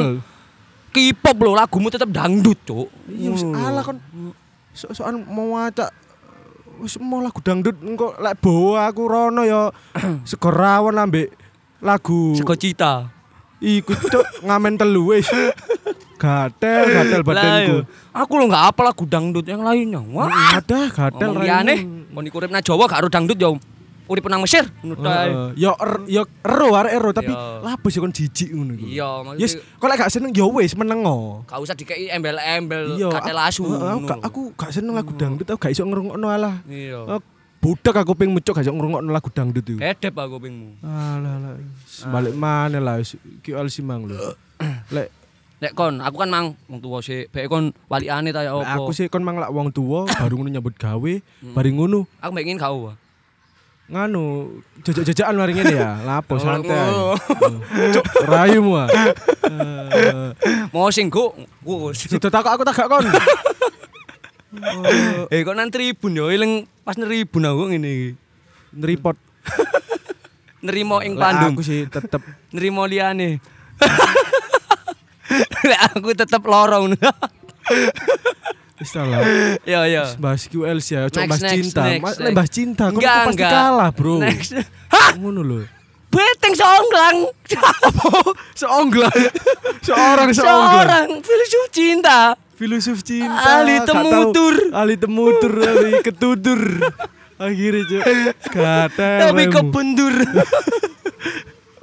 K-pop 0.91 1.37
lho 1.39 1.53
lagumu 1.55 1.89
tetep 1.89 2.11
dangdut, 2.11 2.61
Cuk. 2.61 2.93
Iya 3.09 3.29
wis 3.31 3.43
ala 3.43 3.81
kon. 3.81 3.97
Sok-sokan 4.71 5.17
mau 5.25 5.57
acak 5.57 5.89
wis 6.77 6.97
mau 6.97 7.21
lagu 7.21 7.41
dangdut 7.41 7.77
engko 7.79 8.17
lek 8.17 8.37
bawa 8.37 8.85
aku 8.85 9.03
rono 9.03 9.43
ya 9.43 9.69
segerawan 10.29 10.97
ambek 10.99 11.29
lagu 11.81 12.33
Sego 12.33 12.55
cita. 12.55 13.09
iku 13.59 13.93
cuk 13.93 14.25
ngamen 14.41 14.77
telu 14.77 15.11
wis. 15.11 15.29
Gatel, 16.17 16.85
gatel 16.87 17.23
badanku. 17.23 17.75
yo, 17.75 17.89
aku 18.13 18.33
lho 18.37 18.45
gak 18.47 18.65
apa 18.71 18.81
lagu 18.85 19.05
dangdut 19.05 19.41
yang 19.43 19.61
lainnya. 19.61 20.05
Wah, 20.07 20.29
Ada 20.55 20.89
gatel 20.89 21.33
ngomong 21.33 21.33
raimu. 21.35 21.45
liyane. 21.47 21.75
Kon 22.11 22.25
iku 22.27 22.37
urip 22.39 22.51
nang 22.51 22.61
Jawa 22.61 22.85
gak 22.85 23.01
ero 23.01 23.09
dangdut 23.09 23.37
yo. 23.37 23.57
Urip 24.05 24.27
nang 24.27 24.43
Mesir. 24.43 24.69
Ngono. 24.83 25.01
Heeh. 25.01 25.57
Ya 25.57 25.73
er- 25.73 26.05
ya 26.05 26.23
ero 26.43 26.69
arek 26.75 26.93
ero 26.93 27.11
tapi 27.11 27.31
Iya. 27.31 27.63
lapo 27.63 27.87
sih 27.89 28.01
kon 28.01 28.11
jijik 28.11 28.51
ngono 28.51 28.75
iku. 28.75 28.85
Iya, 28.85 29.09
Yes, 29.39 29.57
kok 29.57 29.87
lek 29.87 29.97
gak 29.99 30.11
seneng 30.11 30.29
ya 30.31 30.45
wis 30.45 30.73
menengo. 30.75 31.47
gak 31.47 31.57
usah 31.59 31.73
dikei 31.73 32.11
embel-embel 32.11 32.97
Iya, 32.97 33.09
katel 33.09 33.39
aku- 33.39 33.49
asu. 33.49 33.65
aku 34.21 34.41
gak 34.55 34.73
seneng 34.75 34.93
lagu 34.93 35.15
dangdut, 35.15 35.47
aku 35.47 35.57
gak 35.59 35.73
iso 35.73 35.85
ngrungokno 35.85 36.27
alah. 36.27 36.61
Iya. 36.67 37.07
Budak 37.61 37.93
aku 37.93 38.17
pengen 38.17 38.33
mucuk 38.33 38.57
gak 38.57 38.65
iso 38.65 38.73
ngrungokno 38.73 39.13
lagu 39.13 39.29
dangdut 39.29 39.61
iku. 39.61 39.79
Edep 39.85 40.17
aku 40.17 40.41
pingmu. 40.41 40.81
Alah 40.81 41.37
lah. 41.37 41.53
Balik 42.09 42.33
mana 42.33 42.81
lah 42.81 42.97
wis 42.97 43.21
QLC 43.45 43.85
mang 43.85 44.09
lho. 44.09 44.17
Lek 44.97 45.13
Nek 45.61 45.77
kon, 45.77 46.01
aku 46.01 46.25
kan 46.25 46.33
mang 46.33 46.47
wong 46.73 46.81
tuwa 46.81 47.05
sik. 47.05 47.29
Bae 47.29 47.45
kon 47.45 47.77
walikane 47.93 48.33
ta 48.33 48.41
ya 48.41 48.57
lek 48.57 48.65
apa. 48.65 48.81
aku 48.81 48.97
sih 48.97 49.13
kon 49.13 49.21
mang 49.21 49.37
lak 49.37 49.53
wong 49.53 49.69
tuwa 49.69 50.09
baru 50.09 50.41
ngono 50.41 50.49
nyambut 50.57 50.73
gawe, 50.73 51.13
bari 51.53 51.71
ngono 51.77 52.09
Aku 52.25 52.33
mbek 52.33 52.49
ngene 52.49 52.61
kau. 52.65 52.97
nganu 53.91 54.57
jajak-jajakan 54.81 55.37
mari 55.37 55.53
ngene 55.53 55.75
ya. 55.77 56.01
Lapo 56.09 56.41
santai. 56.41 56.65
ngono. 56.65 57.13
Cuk, 57.93 58.05
rayumu 58.25 58.73
ah. 58.81 58.89
Eh, 58.89 60.33
Mau 60.73 60.89
sing 60.89 61.13
go. 61.13 61.37
Sido 61.93 62.33
takok 62.33 62.57
aku 62.57 62.65
tak 62.65 62.81
gak 62.81 62.89
kon. 64.51 65.31
Eh 65.31 65.41
kok 65.47 65.55
nang 65.55 65.71
tribun 65.71 66.19
yo 66.19 66.27
eling 66.27 66.67
pas 66.83 66.99
neribun 66.99 67.47
aku 67.47 67.63
ngene 67.71 67.89
iki. 67.91 68.11
Nripot. 68.75 69.17
Nerimo 70.61 71.01
ing 71.01 71.17
pandum. 71.17 71.57
Aku 71.57 71.63
sih 71.65 71.89
tetep 71.89 72.21
Nerimo 72.53 72.85
liyane. 72.85 73.41
Lek 75.71 75.81
aku 75.95 76.13
tetep 76.13 76.43
lorong. 76.45 76.93
wis 78.81 78.93
lah. 78.97 79.23
Yo 79.65 79.81
yo. 79.89 80.05
Bahas 80.21 80.45
QLC 80.49 80.89
ya, 80.97 81.01
cok 81.09 81.21
Next, 81.25 81.31
bahas 81.31 81.43
cinta. 81.53 81.83
Lek 82.21 82.33
bahas 82.35 82.51
cinta, 82.51 82.85
Enggak, 82.89 83.33
pasti 83.33 83.45
kalah, 83.45 83.91
Bro. 83.93 84.21
Ngono 85.21 85.41
lho. 85.45 85.61
Beteng 86.11 86.55
seonglang. 86.59 87.17
Seonglang. 88.59 89.15
Seorang 89.87 90.29
seonglang. 90.35 90.75
Seorang 90.75 91.09
filsuf 91.23 91.67
cinta. 91.71 92.35
Filosof 92.61 93.01
cinta. 93.01 93.41
Ahli 93.57 93.81
temutur. 93.81 94.55
Ahli 94.71 94.95
temutur, 94.95 95.53
ahli 95.57 96.05
ketutur. 96.05 96.61
Akhirnya 97.41 97.89
cuk. 97.89 98.03
Kata. 98.53 99.09
Tapi 99.25 99.43
kebendur. 99.49 100.13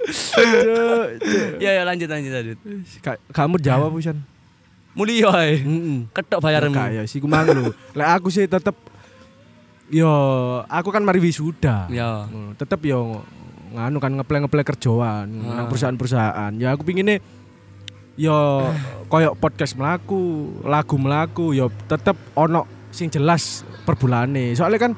Cuk, 0.08 1.08
cuk. 1.18 1.50
ya 1.58 1.72
ya 1.74 1.84
lanjut 1.84 2.06
lanjut 2.06 2.32
lanjut. 2.32 2.58
Ka- 3.02 3.18
Kamu 3.34 3.58
jawab 3.58 3.90
Pusan. 3.90 4.22
Mulia 4.94 5.30
ae. 5.36 5.58
Heeh. 5.58 5.98
Ketok 6.10 6.40
bayarmu. 6.40 6.74
Kayak 6.74 7.06
sih 7.06 7.18
kumang 7.18 7.46
lu. 7.48 7.74
Lek 7.94 8.08
aku 8.08 8.30
sih 8.30 8.46
tetep 8.46 8.74
yo 9.90 10.10
aku 10.66 10.90
kan 10.90 11.02
mari 11.02 11.18
wisuda. 11.18 11.90
Ya. 11.90 12.30
Tetep 12.54 12.82
yo 12.84 13.26
nganu 13.74 13.98
kan 13.98 14.14
ngeplay-ngeplay 14.14 14.62
kerjaan 14.64 15.26
nang 15.28 15.66
Ah. 15.66 15.68
perusahaan-perusahaan. 15.68 16.54
Ya 16.56 16.70
aku 16.72 16.82
pingine 16.82 17.18
yo 18.18 18.66
koyok 19.08 19.38
podcast 19.38 19.78
melaku, 19.78 20.50
lagu 20.66 20.98
melaku 20.98 21.54
yo 21.54 21.70
tetep 21.86 22.18
ono 22.34 22.66
sing 22.90 23.14
jelas 23.14 23.62
per 23.86 23.96
bulane. 23.96 24.58
Soalnya 24.58 24.90
kan 24.90 24.94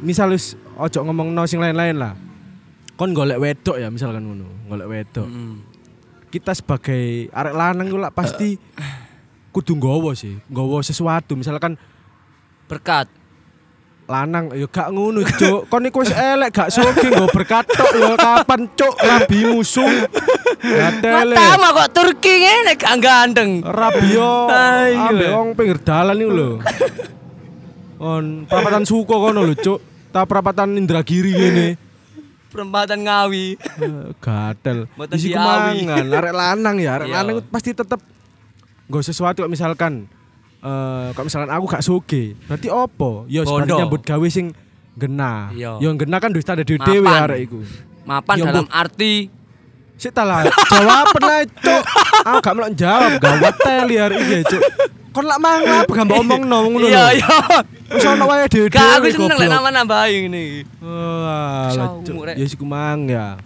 misal 0.00 0.30
wis 0.30 0.54
ojo 0.78 1.02
ngomong 1.02 1.34
no 1.34 1.44
sing 1.44 1.58
lain-lain 1.58 1.98
lah. 1.98 2.14
Kon 2.96 3.12
golek 3.12 3.42
wedok 3.42 3.76
ya 3.76 3.90
misalkan 3.92 4.24
ngono, 4.24 4.70
golek 4.70 4.88
wedok. 4.88 5.26
Mm. 5.28 5.56
Kita 6.32 6.56
sebagai 6.56 7.28
arek 7.28 7.54
lanang 7.54 7.92
lah 7.98 8.14
pasti 8.14 8.56
kudu 9.52 9.76
nggawa 9.76 10.16
sih, 10.16 10.38
nggawa 10.48 10.80
sesuatu 10.80 11.36
misalkan 11.36 11.76
Berkat. 12.66 13.06
Lanang 14.06 14.54
ya 14.54 14.66
gak 14.66 14.88
ngono 14.88 15.20
cuk. 15.20 15.66
Kon 15.66 15.82
iku 15.82 16.00
wis 16.00 16.10
elek 16.10 16.50
gak 16.50 16.70
soge 16.70 17.06
nggo 17.06 17.26
berkat 17.28 17.66
tok 17.66 17.90
ya. 17.92 18.14
Kapan 18.14 18.70
cuk? 18.72 18.94
Rabi 18.96 19.38
musuh. 19.48 19.90
Gatele 20.56 21.34
Matamu 21.34 21.68
kok 21.74 21.88
Turki 21.90 22.32
ngene 22.38 22.72
gak 22.74 22.94
ganteng. 22.96 23.50
rabi 23.60 24.14
yo. 24.14 24.46
Ambek 24.46 25.28
wong 25.28 25.48
pinggir 25.52 25.78
dalan 25.80 26.16
iku 26.16 26.30
lho. 26.32 26.50
On 27.98 28.44
perapatan 28.44 28.84
suko 28.84 29.18
kono 29.20 29.42
lho 29.42 29.54
cuk. 29.54 29.78
Ta 30.10 30.22
perapatan 30.22 30.76
Indragiri 30.76 31.32
ngene. 31.32 31.68
Perempatan 32.46 33.02
Ngawi. 33.02 33.58
Eh, 33.58 34.06
gatel. 34.16 34.86
Isi 35.12 35.28
diawi. 35.28 35.82
kumangan 35.82 36.06
arek 36.08 36.32
lanang 36.32 36.76
ya 36.78 36.90
arek 36.94 37.06
Iya. 37.06 37.14
lanang 37.20 37.36
pasti 37.44 37.74
tetep 37.74 38.00
nggo 38.86 39.00
sesuatu 39.02 39.42
misalkan 39.44 40.06
eh 40.66 41.06
kok 41.14 41.22
misalkan 41.22 41.50
aku 41.54 41.64
gak 41.70 41.84
soge 41.86 42.34
berarti 42.50 42.66
opo 42.66 43.22
ya 43.30 43.46
sebenarnya 43.46 43.86
nyambut 43.86 44.02
gawe 44.02 44.26
sing 44.26 44.50
genah 44.96 45.54
Iya. 45.54 45.78
yang 45.78 45.94
genah 45.94 46.18
kan 46.18 46.34
duwe 46.34 46.42
standar 46.42 46.66
dhewe 46.66 47.06
arek 47.06 47.46
iku 47.46 47.62
Mapan 48.06 48.34
Ya, 48.38 48.44
dalam 48.50 48.66
arti 48.70 49.30
Sik 49.96 50.12
ta 50.12 50.28
lah, 50.28 50.44
jawab 50.44 51.08
pernah 51.16 51.40
cuk. 51.48 51.82
Aku 52.28 52.38
gak 52.44 52.52
melok 52.52 52.70
jawab, 52.76 53.16
gawat 53.16 53.54
teli 53.64 53.96
hari 53.96 54.20
iki 54.20 54.44
cuk. 54.44 54.60
Kon 55.08 55.24
lak 55.24 55.40
manglap 55.40 55.88
gak 55.88 56.04
mbok 56.04 56.20
omongno 56.20 56.58
ngono. 56.68 56.84
Iya 56.84 57.16
iya. 57.16 57.36
Wis 57.88 58.04
ono 58.04 58.28
wae 58.28 58.44
dhewe. 58.44 58.68
Gak 58.68 59.00
aku 59.00 59.08
seneng 59.08 59.40
lek 59.40 59.48
nama 59.48 59.72
nambahin 59.72 60.28
ini. 60.28 60.68
Wah, 60.84 61.72
Saumur, 61.72 62.28
cuk. 62.28 62.36
Ya 62.36 62.44
sik 62.44 62.60
kumang 62.60 63.08
ya. 63.08 63.40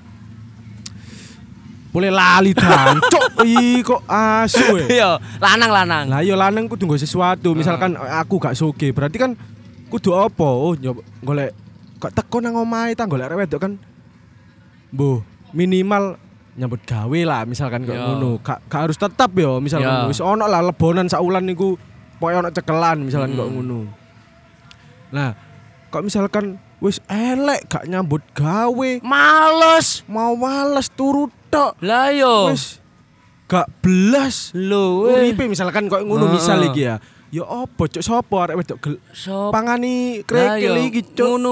Boleh 1.91 2.07
lali 2.09 2.55
cuk 3.13 3.43
iki 3.43 3.83
kok 3.83 4.07
asu 4.07 4.79
e. 4.79 4.95
Iya, 4.95 5.19
lanang-lanang. 5.37 6.07
Lah 6.07 6.23
yo 6.23 6.39
lanang 6.39 6.71
kudu 6.71 6.87
nggo 6.87 6.95
sesuatu, 6.95 7.51
misalkan 7.53 7.99
aku 7.99 8.39
gak 8.39 8.55
soge, 8.55 8.95
berarti 8.95 9.19
kan 9.19 9.35
kudu 9.91 10.15
apa? 10.15 10.47
Oh, 10.47 10.73
nyoba 10.73 11.03
golek 11.19 11.51
kok 11.99 12.15
teko 12.15 12.39
nang 12.39 12.55
omahe 12.55 12.95
ta 12.95 13.05
golek 13.05 13.27
wedok 13.29 13.61
kan. 13.61 13.73
Mbuh, 14.91 15.19
minimal 15.51 16.15
nyambut 16.55 16.83
gawe 16.83 17.21
lah 17.27 17.43
misalkan 17.43 17.83
kok 17.83 17.95
Yo. 17.95 18.03
ngono. 18.05 18.39
Gak, 18.39 18.59
gak 18.67 18.81
harus 18.87 18.95
tetap 18.95 19.31
yo, 19.35 19.59
misalkan 19.59 20.07
Yo. 20.07 20.09
wis 20.09 20.23
ono 20.23 20.47
lah 20.47 20.63
lebonan 20.63 21.07
saulan 21.07 21.43
niku 21.43 21.75
pokoke 22.17 22.39
ono 22.39 22.51
cekelan 22.51 23.03
misalkan 23.03 23.35
kok 23.35 23.47
Hmm. 23.47 23.55
ngono. 23.59 23.79
Nah, 25.11 25.35
kok 25.89 26.07
misalkan 26.07 26.55
wis 26.81 26.97
elek 27.07 27.69
gak 27.69 27.85
nyambut 27.87 28.25
gawe, 28.33 28.91
Males. 29.05 30.03
mau 30.09 30.33
males 30.35 30.89
turu 30.89 31.29
tok. 31.49 31.77
Lah 31.85 32.09
yo. 32.11 32.51
Wis 32.51 32.81
gak 33.45 33.69
belas 33.83 34.55
Lho, 34.55 35.11
uripe 35.11 35.45
misalkan 35.45 35.91
kok 35.91 36.01
ngono 36.03 36.31
Heeh. 36.31 36.35
misal 36.35 36.59
iki 36.67 36.89
ya. 36.89 36.97
Ya 37.31 37.47
apa 37.47 37.87
cuk 37.87 38.03
sapa 38.03 38.37
arek 38.43 38.59
wedok 38.59 38.79
gel 38.83 38.97
Sop. 39.15 39.55
pangani 39.55 40.27
krekil 40.27 40.75
yo. 40.75 40.83
iki 40.89 41.01
cuk. 41.15 41.27
Ngono 41.39 41.51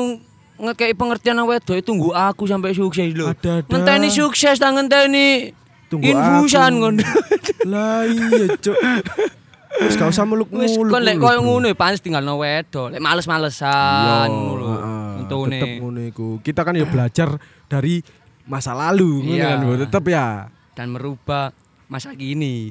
ngekei 0.58 0.94
pengertian 0.94 1.38
wedok 1.42 1.78
tunggu 1.82 2.10
aku 2.10 2.46
sampai 2.46 2.74
sukses 2.74 3.14
lho. 3.14 3.30
Ngenteni 3.70 4.08
sukses 4.10 4.58
ta 4.58 4.70
ngenteni 4.70 5.54
Tunggu 5.88 6.04
infusan 6.12 6.72
ngono. 6.82 7.00
Lah 7.70 8.04
iya 8.04 8.46
cuk. 8.58 8.76
Wis 9.78 9.94
gak 9.94 10.10
usah 10.10 10.26
Wis 10.26 10.30
muluk-muluk. 10.34 10.90
kon 10.90 11.02
lek 11.02 11.16
koyo 11.16 11.38
ngono 11.42 11.66
ya 11.70 11.76
pancen 11.78 12.02
tinggal 12.02 12.26
no 12.26 12.42
wedok. 12.42 12.90
Lek 12.94 13.02
males-malesan 13.02 14.26
ngono 14.26 14.54
lho. 14.58 14.97
Untune. 15.30 15.58
Tetep 15.58 15.70
ngono 15.78 16.00
iku. 16.02 16.28
Kita 16.40 16.60
kan 16.62 16.72
ya 16.72 16.84
belajar 16.84 17.28
dari 17.66 18.00
masa 18.44 18.72
lalu 18.72 19.22
ngono 19.22 19.36
Iya. 19.36 19.48
kan 19.54 19.82
tetep 19.82 20.04
ya. 20.08 20.26
dan 20.72 20.88
merubah 20.88 21.50
masa 21.84 22.14
kini. 22.14 22.70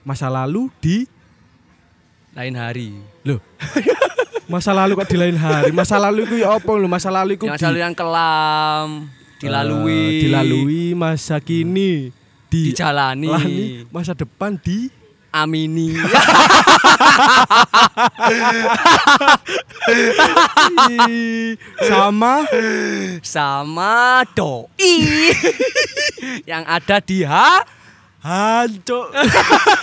Masa 0.00 0.28
lalu 0.28 0.68
di 0.78 1.04
Lain 2.34 2.58
hari. 2.58 2.90
Loh. 3.22 3.38
masa 4.50 4.74
lalu 4.74 4.98
kok 4.98 5.06
di 5.06 5.14
lain 5.14 5.38
hari. 5.38 5.70
Masa 5.70 6.02
lalu 6.02 6.26
iku 6.26 6.34
ya 6.34 6.58
apa 6.58 6.66
lho? 6.66 6.90
Masa 6.90 7.06
lalu 7.06 7.38
iku 7.38 7.46
Yang 7.46 7.54
di- 7.54 7.62
selalu 7.62 7.78
yang 7.78 7.94
kelam 7.94 8.88
dilalui. 9.38 9.94
Eh, 9.94 10.20
dilalui 10.26 10.82
masa 10.94 11.38
kini 11.38 12.10
di 12.50 12.74
dijalani. 12.74 13.28
lani 13.30 13.58
masa 13.88 14.18
depan 14.18 14.58
di 14.58 14.90
Amini. 15.34 15.98
Sama. 21.82 22.46
Sama 23.20 24.22
doi. 24.32 24.94
Yang 26.50 26.64
ada 26.70 26.96
di 27.02 27.18
ha? 27.26 27.66
Hancur. 28.24 29.12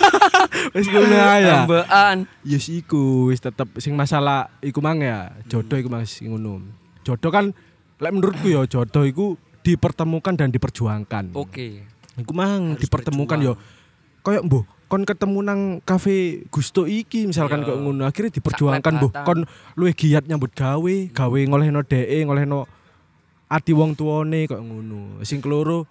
Wis 0.74 0.90
ngono 0.90 1.14
ya? 1.14 1.62
Ambean 1.62 2.26
yes 2.42 2.66
iku. 2.66 3.30
Wis 3.30 3.38
tetep 3.38 3.68
sing 3.78 3.94
masalah 3.94 4.50
iku 4.58 4.82
mang 4.82 4.98
ya. 4.98 5.30
Jodoh 5.46 5.78
iku 5.78 5.86
mang 5.86 6.02
sing 6.08 6.34
ngono. 6.34 6.58
Jodoh 7.06 7.30
kan 7.30 7.54
lek 8.02 8.10
menurutku 8.10 8.50
ya 8.50 8.66
jodoh 8.66 9.06
iku 9.06 9.38
dipertemukan 9.62 10.34
dan 10.34 10.50
diperjuangkan. 10.50 11.38
Oke. 11.38 11.86
Iku 12.18 12.32
mang 12.34 12.74
Harus 12.74 12.82
dipertemukan 12.82 13.38
yo 13.38 13.54
berjuang. 13.54 14.26
koyo 14.26 14.40
mbuh 14.42 14.64
kon 14.92 15.08
ketemu 15.08 15.40
nang 15.40 15.60
kafe 15.80 16.44
Gusto 16.52 16.84
iki 16.84 17.24
misalkan 17.24 17.64
Iya. 17.64 17.72
kok 17.72 17.78
ngono 17.80 18.04
akhirnya 18.04 18.28
diperjuangkan 18.30 18.92
Sak-lekatan. 18.92 19.24
kon 19.24 19.40
luwih 19.72 19.96
giat 19.96 20.28
nyambut 20.28 20.52
gawe 20.52 20.94
gawe 21.08 21.38
ngolehno 21.48 21.80
dhek 21.80 22.28
ngolehno 22.28 22.68
ati 23.48 23.72
wong 23.72 23.96
tuane 23.96 24.44
kok 24.44 24.60
ngono 24.60 25.24
sing 25.24 25.40
keloro 25.40 25.88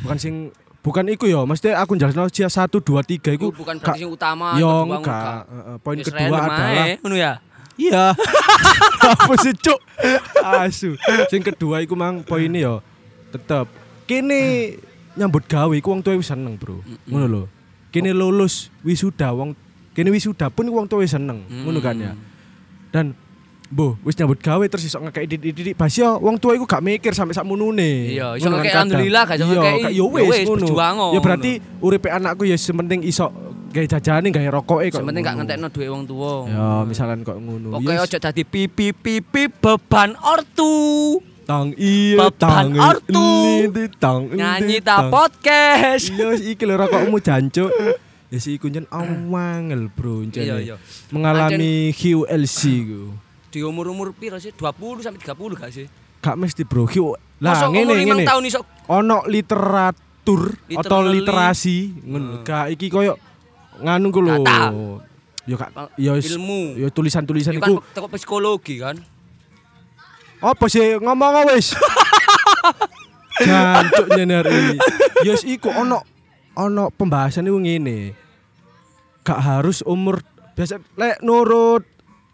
bukan 0.00 0.18
sing 0.18 0.34
bukan 0.80 1.10
iku 1.10 1.26
yo 1.26 1.42
mesti 1.44 1.74
aku 1.74 1.98
jelasno 1.98 2.30
sia 2.30 2.46
1 2.46 2.70
2 2.70 2.78
3 2.78 3.34
iku 3.34 3.50
bukan 3.50 3.82
berarti 3.82 4.06
yang 4.06 4.14
utama 4.14 4.54
yo 4.54 4.70
kedua 4.86 4.96
enggak 5.02 5.34
poin 5.82 5.96
Wis 5.98 6.06
kedua 6.06 6.38
adalah 6.38 6.86
ngono 7.02 7.16
ya 7.18 7.32
Iya. 7.74 8.14
Apa 9.18 9.34
sih 9.34 9.50
cuk? 9.50 9.82
Asu. 10.38 10.94
Sing 11.26 11.42
kedua 11.42 11.82
iku 11.82 11.98
mang 11.98 12.22
poinnya 12.22 12.70
yo 12.70 12.74
tetep 13.34 13.66
kene 14.06 14.78
nyambut 15.18 15.42
gawe 15.42 15.74
iku 15.74 15.90
wong 15.90 15.98
tuwa 15.98 16.14
wis 16.14 16.30
seneng, 16.30 16.54
Bro. 16.54 16.86
Ngono 17.10 17.26
lho. 17.26 17.42
Kene 17.94 18.10
lulus 18.10 18.74
wisuda 18.82 19.30
wong 19.30 19.54
kene 19.94 20.10
wisuda 20.10 20.50
pun 20.50 20.66
wong 20.66 20.90
tuwa 20.90 21.06
wis 21.06 21.14
seneng. 21.14 21.46
Ngono 21.46 21.78
kan 21.78 21.94
ya. 21.94 22.12
Dan 22.90 23.14
Bo, 23.64 23.96
wis 24.02 24.14
nyambut 24.14 24.38
gawe 24.38 24.60
terus 24.68 24.84
iso 24.84 24.98
ngekei 24.98 25.26
didik-didik 25.26 25.74
bas 25.74 25.90
yo 25.90 26.18
wong 26.18 26.36
tua 26.36 26.54
iku 26.54 26.62
gak 26.62 26.78
mikir 26.78 27.10
sampai 27.10 27.32
sak 27.32 27.42
munune. 27.42 28.12
Iya, 28.12 28.34
iso 28.36 28.46
kan 28.46 28.60
ngekei 28.60 28.70
kadang. 28.70 28.86
alhamdulillah, 28.86 29.22
gak 29.24 29.34
iso 29.34 29.44
Iya, 29.44 29.50
ngekei, 29.56 29.78
gak- 29.80 29.90
yo 29.90 29.96
yo 29.96 30.06
wis 30.12 30.26
wis, 30.28 30.38
ngono. 30.44 30.58
berjuang 30.60 30.96
Ya 31.10 31.20
berarti 31.20 31.52
uripe 31.80 32.08
anakku 32.08 32.42
ya 32.44 32.54
sementing 32.54 33.00
iso 33.02 33.26
gawe 33.70 33.86
jajane 33.88 34.28
gawe 34.30 34.48
rokoke 34.52 34.86
kok. 34.90 35.00
sementing 35.00 35.22
gak 35.22 35.34
ngentekno 35.38 35.66
duit 35.70 35.88
wong 35.88 36.04
tuwa 36.04 36.32
Ya, 36.46 36.66
misalkan 36.84 37.18
kok 37.22 37.34
ngono. 37.36 37.66
Pokoknya 37.72 37.94
Yes. 37.96 38.06
ojo 38.06 38.18
dadi 38.20 38.42
pipi 38.44 38.86
pipi 38.92 39.42
beban 39.48 40.10
ortu. 40.20 40.74
Tang 41.44 41.76
iya 41.76 42.32
tang 42.32 42.72
ini 42.72 43.84
tang 44.00 44.32
Nyanyi 44.32 44.80
ta 44.80 45.12
podcast. 45.12 46.08
Iya 46.08 46.32
iki 46.40 46.64
lho 46.64 46.80
rokokmu 46.80 47.20
jancuk. 47.20 47.68
Ya 48.32 48.38
si 48.40 48.56
iku 48.56 48.72
njen 48.72 48.88
awangel 48.88 49.92
bro 49.92 50.24
njen. 50.24 50.40
Iya, 50.40 50.56
iya. 50.58 50.76
Mengalami 51.12 51.92
QLC 51.92 52.58
ku. 52.88 53.12
Di 53.52 53.60
umur-umur 53.60 54.16
piro 54.16 54.40
sih? 54.40 54.56
20 54.56 55.04
sampai 55.04 55.20
30 55.20 55.60
gak 55.60 55.70
sih? 55.70 55.86
Gak 56.24 56.34
mesti 56.40 56.64
bro. 56.64 56.88
Q 56.88 57.12
lah 57.44 57.68
ngene 57.68 57.92
umur 57.92 57.96
5 58.00 58.08
ngene. 58.08 58.24
tahun 58.24 58.42
iso 58.48 58.60
Ono 58.88 59.18
literatur 59.28 60.42
atau 60.80 60.98
literasi 61.04 62.08
ngono. 62.08 62.40
Gak 62.40 62.72
iki 62.72 62.88
koyo 62.88 63.20
nganu 63.84 64.08
ku 64.08 64.24
lho. 64.24 64.40
Ya 65.44 65.60
kak 65.60 65.92
wis- 66.00 66.32
ilmu. 66.32 66.80
ya 66.80 66.88
tulisan-tulisan 66.88 67.60
kan 67.60 67.68
iku 67.68 67.84
teko 67.92 68.08
psikologi 68.08 68.80
kan. 68.80 68.96
Apa 70.44 70.64
sih 70.68 71.00
ngomong 71.00 71.48
wis 71.50 71.72
Jancuk 73.34 74.14
nyinari. 74.14 74.78
Yes 75.26 75.42
iku 75.42 75.66
ono 75.66 76.06
ono 76.54 76.94
pembahasan 76.94 77.50
iku 77.50 77.58
ngene. 77.58 78.14
Gak 79.26 79.40
harus 79.40 79.82
umur 79.82 80.22
biasa 80.54 80.78
lek 80.94 81.18
nurut 81.18 81.82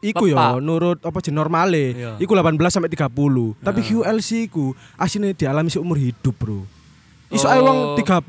iku 0.04 0.28
ya 0.28 0.60
nurut 0.60 1.00
apa 1.00 1.18
jeneng 1.24 1.40
normale. 1.40 1.96
Iya. 1.96 2.12
Iku 2.20 2.36
18 2.36 2.52
sampai 2.68 2.92
30. 2.92 3.08
Tapi 3.64 3.80
QLC 3.80 4.52
iku 4.52 4.76
asine 5.00 5.32
dialami 5.32 5.72
seumur 5.72 5.96
hidup, 5.96 6.36
Bro. 6.36 6.68
Iso 7.32 7.48
ae 7.48 7.62
wong 7.62 7.94
Oh. 7.94 7.96
35 7.96 8.28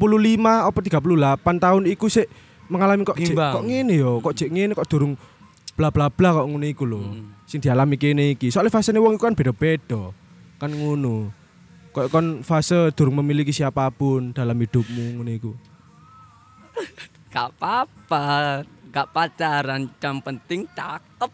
apa 0.71 0.79
38 0.79 1.59
tahun 1.59 1.83
iku 1.89 2.05
sik 2.07 2.29
mengalami 2.71 3.03
kok 3.03 3.19
Gimbang. 3.19 3.51
kok 3.51 3.63
ngene 3.67 3.99
yo, 3.99 4.23
kok 4.23 4.31
jek 4.31 4.47
ngene 4.47 4.71
kok 4.71 4.87
durung 4.87 5.19
bla 5.75 5.91
bla 5.91 6.07
bla 6.07 6.39
kok 6.39 6.47
ngono 6.47 6.63
iku 6.63 6.87
lho. 6.87 7.01
Sing 7.51 7.59
dialami 7.59 7.99
kene 7.99 8.31
iki. 8.31 8.47
Soalnya 8.47 8.71
fasene 8.71 9.03
wong 9.03 9.19
iku 9.19 9.27
kan 9.27 9.35
beda-beda. 9.35 10.15
Kan 10.55 10.71
ngono. 10.71 11.35
Kok 11.91 12.07
kon 12.07 12.47
fase 12.47 12.95
durung 12.95 13.19
memiliki 13.19 13.51
siapa 13.51 13.91
pun 13.91 14.31
dalam 14.31 14.55
hidupmu 14.55 15.19
ngono 15.19 15.31
iku. 15.35 15.51
Gak 17.27 17.51
apa-apa. 17.51 18.63
Gak 18.91 19.11
pacaran, 19.11 19.91
yang 19.99 20.23
penting 20.23 20.63
cakep. 20.71 21.31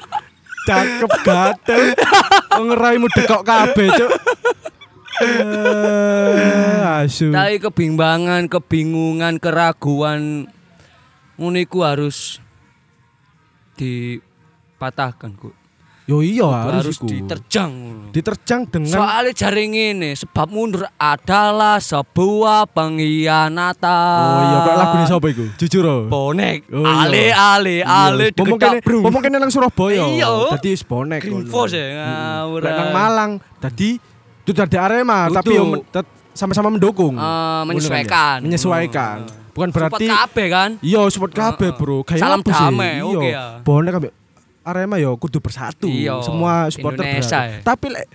Cakep 0.68 1.12
gatel. 1.28 1.92
Wong 2.56 2.72
ngeraimu 2.72 3.08
dekok 3.12 3.44
kabeh, 3.44 3.88
Cuk. 4.00 4.12
Eh, 5.20 6.80
asu. 7.04 7.28
Tapi 7.28 7.60
kebimbangan, 7.60 8.48
kebingungan, 8.48 9.36
keraguan 9.36 10.48
ngono 11.36 11.58
iku 11.60 11.84
harus 11.84 12.40
dipatahkan 13.76 14.33
kok. 14.90 15.54
Yo 16.04 16.20
iya 16.20 16.44
harus 16.68 16.84
harus 16.84 16.98
diterjang. 17.00 17.72
Diterjang 18.12 18.68
dengan 18.68 18.92
Soalnya 18.92 19.32
jaring 19.32 19.72
ini 19.72 20.12
sebab 20.12 20.52
mundur 20.52 20.84
adalah 21.00 21.80
sebuah 21.80 22.68
pengkhianatan. 22.68 24.20
Oh 24.20 24.42
iya, 24.44 24.58
kok 24.60 24.74
lagu 24.76 24.94
ini 25.00 25.06
sapa 25.08 25.26
iku? 25.32 25.44
Jujur 25.56 25.84
oh. 25.88 26.02
Bonek, 26.12 26.68
Oh, 26.68 26.84
iya. 26.84 27.08
ale 27.08 27.24
ale 27.32 27.76
ale 27.80 28.26
Pomong 28.36 28.60
kene, 28.60 28.84
pomong 28.84 29.22
kene 29.24 29.36
nang 29.40 29.48
Surabaya. 29.48 30.04
Iya. 30.04 30.28
Dadi 30.52 30.68
wis 30.76 30.84
bonek. 30.84 31.24
Ngono. 31.24 31.48
ya, 31.72 31.84
ngawur. 31.96 32.60
Nang 32.60 32.90
Malang 32.92 33.30
dadi 33.56 33.96
itu 34.44 34.50
dadi 34.52 34.76
Arema 34.76 35.32
tapi 35.32 35.56
yo 35.56 35.80
sama-sama 36.36 36.68
mendukung. 36.68 37.16
Ya? 37.16 37.64
menyesuaikan. 37.64 38.44
Menyesuaikan. 38.44 39.24
Bukan 39.54 39.70
berarti 39.70 40.04
Support 40.04 40.20
kabeh 40.20 40.46
kan? 40.50 40.70
Iya, 40.82 41.00
support 41.08 41.32
kabeh, 41.32 41.70
Bro. 41.78 42.02
Kayak 42.02 42.20
Salam 42.26 42.42
apa 42.42 42.50
sih? 42.50 42.64
damai, 42.74 42.92
Iya. 42.98 43.04
oke 43.06 43.28
ya. 43.30 43.44
Bonek 43.62 43.94
ambek 43.96 44.12
Arema 44.64 44.96
yo 44.96 45.12
kudu 45.14 45.38
bersatu. 45.38 45.86
Iya, 45.86 46.18
Semua 46.20 46.66
supporter 46.68 47.04
Indonesia 47.04 47.20
bersatu. 47.38 47.52
ya. 47.52 47.58
Tapi 47.62 47.86
lek 47.92 48.06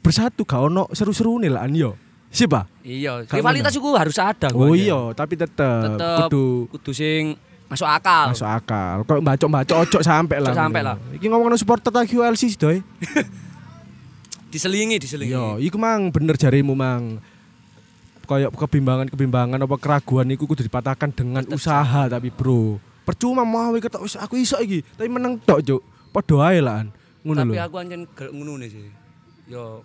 bersatu 0.00 0.40
gak 0.42 0.60
ono 0.62 0.88
seru-serune 0.90 1.46
lah 1.46 1.68
yo. 1.68 1.94
Siapa? 2.26 2.64
Iya, 2.80 3.28
rivalitas 3.28 3.70
itu 3.70 3.84
harus 3.92 4.16
ada 4.16 4.48
Oh 4.50 4.72
ya. 4.72 4.88
iya, 4.88 5.00
tapi 5.12 5.36
tetep, 5.36 5.84
Tetep 5.84 6.16
kudu 6.26 6.44
kudu 6.72 6.90
sing 6.90 7.36
masuk 7.68 7.84
akal. 7.84 8.32
masuk 8.32 8.48
akal. 8.48 9.04
Kok 9.04 9.20
mbacok-mbacok 9.20 9.76
ojo 9.78 9.98
sampai 10.00 10.40
lah. 10.40 10.56
Sampai 10.56 10.80
lah. 10.80 10.96
Iki 11.12 11.28
ngomongin 11.28 11.54
supporter 11.54 11.92
tak 11.92 12.08
QLC 12.08 12.48
sih, 12.48 12.56
Doy. 12.56 12.80
Diselingi, 14.52 14.96
diselingi. 14.96 15.32
Yo, 15.32 15.56
iku 15.58 15.76
mang 15.76 16.08
bener 16.08 16.36
jarimu 16.36 16.72
mang. 16.72 17.20
Kayak 18.22 18.52
kebimbangan-kebimbangan 18.54 19.58
apa 19.58 19.76
keraguan 19.76 20.28
iku 20.30 20.44
kudu 20.46 20.62
dipatahkan 20.62 21.12
dengan 21.12 21.44
usaha 21.48 22.06
tapi 22.06 22.28
bro. 22.28 22.80
Percuma 23.02 23.42
mau 23.42 23.74
wis 23.74 24.14
aku 24.14 24.36
iso 24.36 24.56
iki, 24.58 24.82
tapi 24.94 25.10
meneng 25.10 25.42
tok, 25.42 25.58
Cuk. 25.60 25.80
Padha 26.10 26.36
ae 26.48 26.60
lah. 26.60 26.86
Ngono 27.22 27.38
Tapi 27.38 27.54
lho. 27.54 27.62
aku 27.62 27.76
anjen 27.78 28.02
gelek 28.12 28.30
ngono 28.30 28.52
sih. 28.62 28.86
Yo 29.46 29.82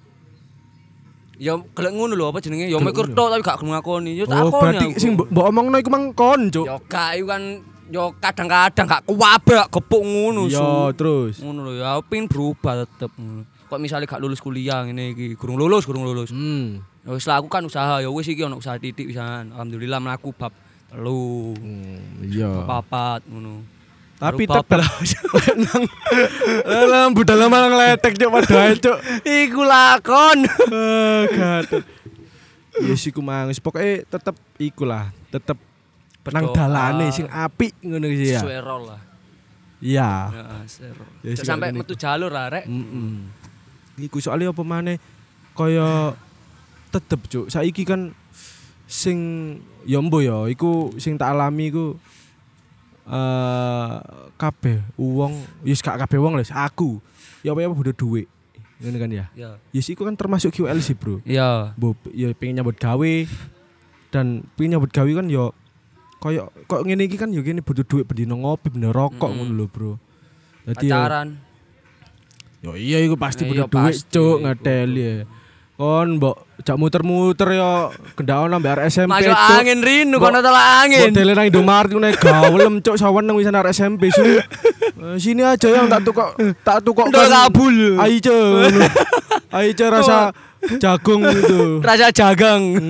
Yo 1.37 1.61
gelek 1.69 1.93
ngono 1.93 2.13
lho 2.13 2.25
apa 2.29 2.41
jenenge? 2.41 2.65
Yo 2.65 2.81
mikir 2.81 3.13
tok 3.13 3.29
tapi 3.29 3.41
gak 3.41 3.57
gelem 3.61 3.77
ngakoni. 3.77 4.11
Yo 4.17 4.25
tak 4.25 4.41
Oh, 4.41 4.49
berarti 4.51 4.85
sing 4.97 5.13
mbok 5.13 5.45
omongno 5.45 5.77
iku 5.77 5.89
mang 5.89 6.09
kon, 6.11 6.49
Cuk. 6.49 6.65
Yo 6.65 6.77
gak 6.85 7.13
iku 7.15 7.25
kan 7.29 7.43
yo 7.87 8.03
kadang-kadang 8.17 8.85
gak 8.89 9.03
kuwabak 9.05 9.69
gepuk 9.69 10.01
ngono 10.01 10.49
Yo, 10.49 10.57
su. 10.57 10.65
terus. 10.97 11.35
Ngono 11.39 11.61
lho 11.63 11.73
ya 11.77 12.01
pengen 12.01 12.25
berubah 12.25 12.83
tetep 12.83 13.13
ngono. 13.13 13.45
Kok 13.69 13.77
misalnya 13.77 14.05
gak 14.05 14.17
lulus 14.17 14.39
kuliah 14.39 14.81
ngene 14.81 15.13
iki, 15.13 15.37
gurung 15.37 15.55
lulus, 15.55 15.85
gurung 15.85 16.03
lulus. 16.03 16.33
Hmm. 16.33 16.81
Ya 17.05 17.13
wis 17.13 17.23
lah 17.23 17.37
aku 17.37 17.47
kan 17.47 17.61
usaha 17.61 18.01
ya 18.01 18.09
wis 18.09 18.25
iki 18.25 18.41
ono 18.41 18.57
usaha 18.57 18.75
titik 18.75 19.05
pisan. 19.05 19.53
Alhamdulillah 19.53 20.01
mlaku 20.01 20.33
bab 20.33 20.49
telu, 20.87 21.53
Hmm, 21.53 22.23
Iya. 22.23 22.63
papat 22.63 23.21
ngono. 23.25 23.63
Tapi 24.17 24.49
tetep 24.49 24.81
nang 25.61 25.83
nang 26.89 27.11
budal 27.13 27.37
malah 27.45 27.69
ngeletek 27.69 28.17
cuk 28.17 28.29
padha 28.33 28.57
ae 28.65 28.73
cuk. 28.75 28.97
Iku 29.21 29.61
lakon. 29.61 30.37
Eh, 30.41 31.21
gatel. 31.29 31.81
Yes 32.77 33.05
iku 33.05 33.21
mang 33.21 33.45
wis 33.47 33.57
pokoke 33.57 34.05
tetep 34.05 34.33
iku 34.57 34.89
lah, 34.89 35.13
tetep 35.29 35.57
nang 36.27 36.49
dalane 36.49 37.13
sing 37.13 37.29
apik 37.29 37.77
ngono 37.79 38.09
sih 38.09 38.33
ya. 38.33 38.41
Sesuai 38.41 38.59
role 38.59 38.85
lah. 38.89 39.01
Iya. 39.77 40.09
Ya, 41.21 41.33
sampai 41.37 41.69
metu 41.69 41.93
jalur 41.93 42.33
lah 42.33 42.49
rek. 42.49 42.65
Heeh. 42.65 43.21
Iku 44.01 44.17
soalnya 44.17 44.49
apa 44.49 44.61
maneh 44.61 44.97
kaya 45.53 46.17
tetep 46.89 47.21
cuk. 47.29 47.45
Saiki 47.49 47.85
kan 47.85 48.17
sing 48.87 49.17
ya 49.83 49.99
mbo 49.99 50.17
ya 50.19 50.47
iku 50.47 50.95
sing 50.95 51.15
tak 51.15 51.29
alami 51.29 51.69
iku 51.69 51.99
eh 53.05 53.93
kabeh 54.35 54.83
wong 54.95 55.33
wis 55.61 55.79
gak 55.79 55.95
kabeh 55.97 56.17
wong 56.17 56.35
les 56.35 56.49
aku 56.49 56.99
ya 57.39 57.51
apa 57.51 57.61
apa 57.61 57.71
butuh 57.73 57.95
duit 57.95 58.27
ngene 58.77 58.97
kan 58.97 59.09
ya 59.09 59.25
Ya. 59.33 59.57
yes 59.71 59.87
iku 59.87 60.03
kan 60.03 60.13
termasuk 60.13 60.51
QLC 60.51 60.93
bro 60.93 61.17
Iya. 61.23 61.73
Bo, 61.73 61.95
ya 62.11 62.29
pengen 62.31 62.61
nyambut 62.61 62.77
gawe 62.77 63.13
dan 64.07 64.45
pengen 64.53 64.75
nyambut 64.75 64.91
gawe 64.91 65.07
kan 65.09 65.27
ya 65.27 65.49
kayak 66.17 66.45
kok 66.63 66.81
ngene 66.83 67.03
iki 67.03 67.15
kan 67.15 67.29
ya 67.29 67.41
gini 67.41 67.59
butuh 67.59 67.81
duit 67.81 68.05
bendino 68.05 68.35
ngopi 68.35 68.69
bener 68.69 68.91
rokok 68.91 69.29
ngono 69.29 69.51
lho 69.51 69.65
bro 69.65 69.93
Dadi 70.63 70.87
ya 70.87 70.99
Pacaran. 70.99 71.29
Ya 72.59 72.71
iya 72.75 72.97
iku 72.99 73.15
pasti 73.15 73.43
Iya, 73.43 73.65
butuh 73.65 73.67
duit 73.71 73.95
pasti. 73.97 74.11
cuk 74.11 74.37
ngeteli 74.43 74.99
ya. 74.99 75.13
Kon 75.77 76.17
mbok 76.17 76.33
jak 76.65 76.73
muter-muter 76.73 77.53
ya 77.53 77.93
kendaon 78.17 78.49
arek 78.49 78.89
SMP 78.89 79.13
Masuk 79.13 79.29
angin 79.29 79.77
rinu 79.85 80.17
Mbok- 80.17 80.33
kono 80.33 80.39
tolak 80.41 80.65
angin. 80.81 81.13
Modele 81.13 81.31
nang 81.37 81.45
Indomaret 81.45 81.89
ku 81.93 82.01
nek 82.01 82.17
gawelem 82.17 82.81
cuk 82.81 82.97
saweneng 82.97 83.37
wis 83.37 83.45
arek 83.45 83.77
SMP 83.77 84.09
su. 84.09 84.25
Eh, 84.25 84.41
Sini 85.21 85.45
aja 85.45 85.69
yang 85.69 85.85
tak 85.85 86.01
tukok 86.01 86.33
tak 86.65 86.81
tukok 86.81 87.13
Ndok 87.13 87.29
kabul. 87.29 88.01
Ayo. 88.01 88.37
Ayo 89.53 89.69
cuk 89.77 89.89
rasa 89.93 90.33
jagung 90.81 91.21
gitu. 91.29 91.77
Rasa 91.85 92.09
jagang. 92.09 92.89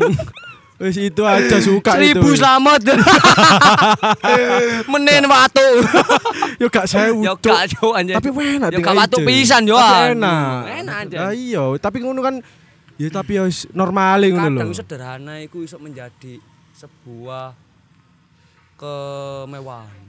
Wis 0.80 0.96
itu 0.96 1.28
aja 1.28 1.58
suka 1.60 2.00
Seribu 2.00 2.32
itu. 2.32 2.40
selamat. 2.40 2.88
Menen 4.88 5.28
watu. 5.28 5.68
Yo 6.64 6.72
gak 6.72 6.88
sewu. 6.88 7.20
Yo 7.20 7.36
gak 7.36 7.68
cuk 7.76 8.00
anjir. 8.00 8.16
Tapi 8.16 8.32
enak 8.32 8.72
Yo 8.72 8.80
gak 8.80 8.96
watu 8.96 9.18
pisan 9.28 9.68
yo. 9.68 9.76
Enak. 9.76 10.88
Enak 10.88 10.96
aja. 11.04 11.36
Iya, 11.36 11.76
tapi 11.84 12.00
ngono 12.00 12.24
kan 12.24 12.40
ya 12.98 13.08
tapi 13.14 13.38
ya 13.38 13.46
normal 13.74 14.26
ngono 14.28 14.50
lho. 14.52 14.60
Kadang 14.62 14.74
sederhana 14.76 15.34
iku 15.42 15.62
iso 15.64 15.78
menjadi 15.78 16.42
sebuah 16.78 17.54
kemewahan. 18.78 20.06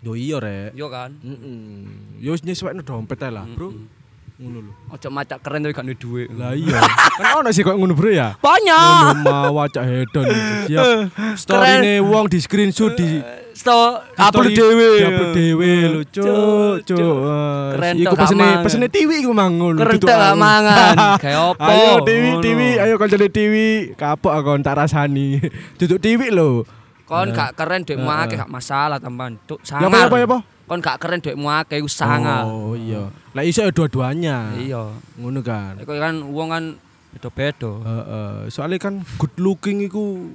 Yo 0.00 0.16
iya 0.16 0.40
rek. 0.40 0.72
Yo 0.72 0.88
kan. 0.88 1.12
Heeh. 1.20 1.84
Yo 2.24 2.32
wis 2.32 2.40
nyesuaikno 2.40 2.80
dompet 2.80 3.20
lah, 3.28 3.44
Bro. 3.44 3.99
Ngono 4.40 4.58
lho. 4.64 4.72
Ojo 4.96 5.08
macak 5.12 5.44
keren 5.44 5.68
tapi 5.68 5.76
gak 5.76 5.84
duwe 5.84 6.00
duit. 6.00 6.28
Lah 6.32 6.56
iya. 6.56 6.80
kan 7.20 7.44
ono 7.44 7.52
sih 7.52 7.60
kok 7.60 7.76
ngono, 7.76 7.92
Bro 7.92 8.08
ya. 8.08 8.40
Banyak. 8.40 9.20
Ngono 9.20 9.20
mau 9.20 9.60
wacak 9.60 9.84
hedon. 9.84 10.24
Siap. 10.64 11.12
Storyne 11.36 12.00
wong 12.00 12.24
di 12.32 12.40
screenshot 12.40 12.96
di 12.96 13.20
Sto 13.52 14.00
upload 14.16 14.56
dhewe. 14.56 14.88
Di-upload 14.96 15.30
dhewe 15.36 15.72
lho, 15.92 16.00
cuk, 16.08 16.74
cuk. 16.88 16.96
Eh, 16.96 17.68
Keren 17.76 17.94
Iku 18.00 18.14
pesene 18.16 18.46
pesene 18.64 18.86
TV 18.88 19.10
iku 19.20 19.36
mang 19.36 19.60
ngono. 19.60 19.76
Keren 19.76 20.00
aku. 20.00 20.08
mangan. 20.40 20.94
Kayak 21.22 21.40
opo? 21.52 21.68
Ayo 21.68 21.92
TV. 22.08 22.24
TV, 22.40 22.60
ayo 22.80 22.94
kancane 22.96 23.28
TV. 23.28 23.54
Kapok 23.92 24.32
aku 24.32 24.56
tak 24.64 24.80
rasani. 24.80 25.36
Duduk 25.78 26.00
TV 26.00 26.32
lho. 26.32 26.64
Kon 27.04 27.34
gak 27.36 27.58
keren 27.58 27.84
duitmu 27.84 28.08
akeh 28.08 28.40
gak 28.40 28.48
masalah 28.48 28.96
tambahan. 28.96 29.36
Tuk 29.44 29.60
Ya 29.66 29.82
apa 29.82 29.84
ya 29.84 29.90
sangar. 29.90 30.08
apa 30.08 30.16
ya 30.16 30.26
apa? 30.30 30.38
Kon 30.70 30.78
gak 30.78 31.02
keren 31.02 31.18
duitmu 31.18 31.50
akeh 31.50 31.82
iku 31.82 31.90
sangar. 31.90 32.46
Oh 32.46 32.78
iya. 32.78 33.10
Lah 33.34 33.42
iso 33.42 33.66
ya 33.66 33.74
dua-duanya. 33.74 34.54
Iya. 34.54 34.94
Ngono 35.18 35.42
kan. 35.42 35.82
Iku 35.82 35.90
kan 35.90 36.22
wong 36.22 36.48
kan 36.48 36.64
beda-beda. 37.10 37.70
Heeh, 37.74 38.34
soalnya 38.46 38.78
kan 38.78 39.02
good 39.18 39.34
looking 39.34 39.82
iku 39.82 40.30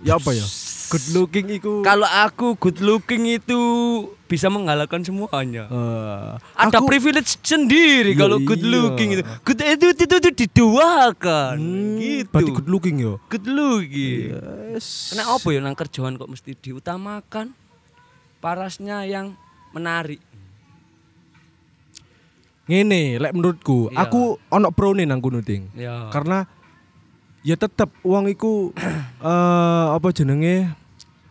ya 0.00 0.16
apa 0.16 0.32
ya? 0.32 0.48
Good 0.84 1.12
looking 1.12 1.48
iku 1.50 1.80
Kalau 1.80 2.04
aku 2.04 2.56
good 2.56 2.80
looking 2.80 3.28
itu 3.28 3.60
bisa 4.24 4.48
mengalahkan 4.48 5.00
semuanya. 5.00 5.68
eh, 5.68 6.28
Ada 6.56 6.80
aku- 6.80 6.88
privilege 6.88 7.36
sendiri 7.40 8.12
Ya 8.12 8.24
kalau 8.24 8.40
good 8.40 8.64
iya. 8.64 8.72
looking 8.72 9.08
itu. 9.12 9.22
Good 9.44 9.60
itu 9.60 9.86
itu, 9.92 10.04
itu, 10.08 10.30
diduakan. 10.40 11.56
Hmm, 11.60 12.00
gitu. 12.00 12.32
Berarti 12.32 12.50
good 12.54 12.68
looking 12.68 12.96
yo. 12.96 13.20
Good 13.28 13.44
looking. 13.44 14.40
Yes. 14.72 15.12
Kena 15.12 15.28
apa 15.30 15.48
ya 15.52 15.60
nang 15.60 15.76
kerjaan 15.76 16.16
kok 16.16 16.32
mesti 16.32 16.56
diutamakan 16.56 17.52
parasnya 18.44 19.08
yang 19.08 19.32
menarik. 19.72 20.20
ngene 22.64 23.16
lek 23.18 23.32
menurutku 23.32 23.88
Iya. 23.88 24.04
aku 24.04 24.40
ono 24.48 24.68
pro 24.68 24.92
nih 24.92 25.04
nang 25.04 25.20
kono 25.20 25.40
ting 25.40 25.68
Ya. 25.74 26.08
karena 26.08 26.48
ya 27.40 27.56
tetep 27.56 27.92
uang 28.00 28.24
iku 28.26 28.72
eh 29.20 29.86
apa 29.92 30.08
jenenge 30.10 30.72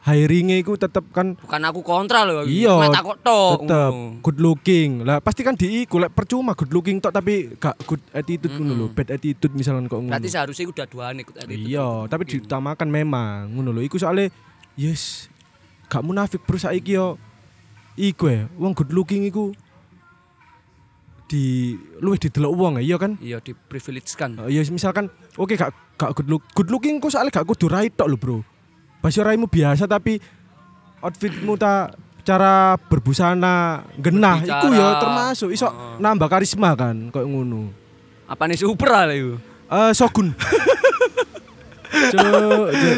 hiringnya 0.04 0.60
iku 0.60 0.76
tetep 0.76 1.02
kan 1.10 1.34
Bukan 1.34 1.64
aku 1.64 1.80
kontra 1.80 2.22
loh. 2.22 2.44
Iya, 2.44 2.76
takok 2.92 3.18
tok. 3.18 3.58
tetep 3.58 3.94
good 4.20 4.38
looking 4.38 5.02
lah 5.02 5.18
pasti 5.18 5.42
kan 5.42 5.56
di 5.56 5.82
iku 5.82 5.98
lek 5.98 6.12
percuma 6.12 6.54
good 6.54 6.70
looking 6.70 7.00
tok 7.00 7.10
tapi 7.10 7.56
gak 7.56 7.82
good 7.82 8.04
attitude 8.12 8.52
ngono 8.52 8.74
lho 8.76 8.88
bad 8.92 9.10
attitude 9.10 9.56
misalkan 9.56 9.88
kok 9.88 9.98
ngono 9.98 10.14
Berarti 10.14 10.30
seharusnya 10.30 10.68
udah 10.68 10.86
duaan 10.86 11.18
ikut 11.18 11.34
attitude. 11.36 11.66
iya 11.66 11.88
tapi 12.06 12.24
diutamakan 12.28 12.88
memang 12.90 13.50
ngono 13.50 13.72
lho 13.72 13.82
iku 13.82 13.96
soalnya 13.96 14.30
yes 14.76 15.33
gak 15.94 16.02
munafik 16.02 16.42
bro 16.42 16.58
saiki 16.58 16.98
yo 16.98 17.22
iku 17.94 18.26
ya 18.26 18.50
wong 18.56 18.74
good 18.74 18.90
looking 18.90 19.22
iku 19.24 19.54
di 21.24 21.74
luwih 21.98 22.18
didelok 22.18 22.54
wong 22.54 22.74
ya 22.78 22.84
iya 22.84 22.98
kan 22.98 23.12
Iya 23.18 23.38
di 23.40 23.54
privilege 23.54 24.14
kan. 24.14 24.38
Uh, 24.38 24.50
ya 24.50 24.62
misalkan 24.68 25.08
oke 25.34 25.54
gak 25.54 25.70
gak 25.96 26.14
good 26.14 26.28
look 26.28 26.44
good 26.52 26.70
looking 26.70 26.98
kok 26.98 27.10
soalnya 27.10 27.30
gak 27.32 27.46
kudu 27.46 27.66
rai 27.68 27.90
tok 27.90 28.06
lho 28.08 28.18
bro 28.18 28.38
pasti 28.98 29.20
raimu 29.20 29.46
biasa 29.46 29.86
tapi 29.86 30.18
outfitmu 31.00 31.54
ta 31.54 31.92
cara 32.24 32.80
berbusana 32.80 33.84
genah 33.94 34.40
Berbicara. 34.40 34.58
iku 34.58 34.68
ya 34.72 34.88
termasuk 34.96 35.50
iso 35.52 35.68
Heeh. 35.68 36.00
nambah 36.00 36.28
karisma 36.28 36.72
kan 36.74 37.10
kayak 37.10 37.26
ngono 37.26 37.70
Apa 38.24 38.48
nih 38.48 38.56
super 38.56 38.88
lah 38.88 39.12
itu? 39.12 39.36
eh 39.68 39.92
Shogun 39.92 40.32
Cuk, 41.94 42.68
cuk. 42.74 42.98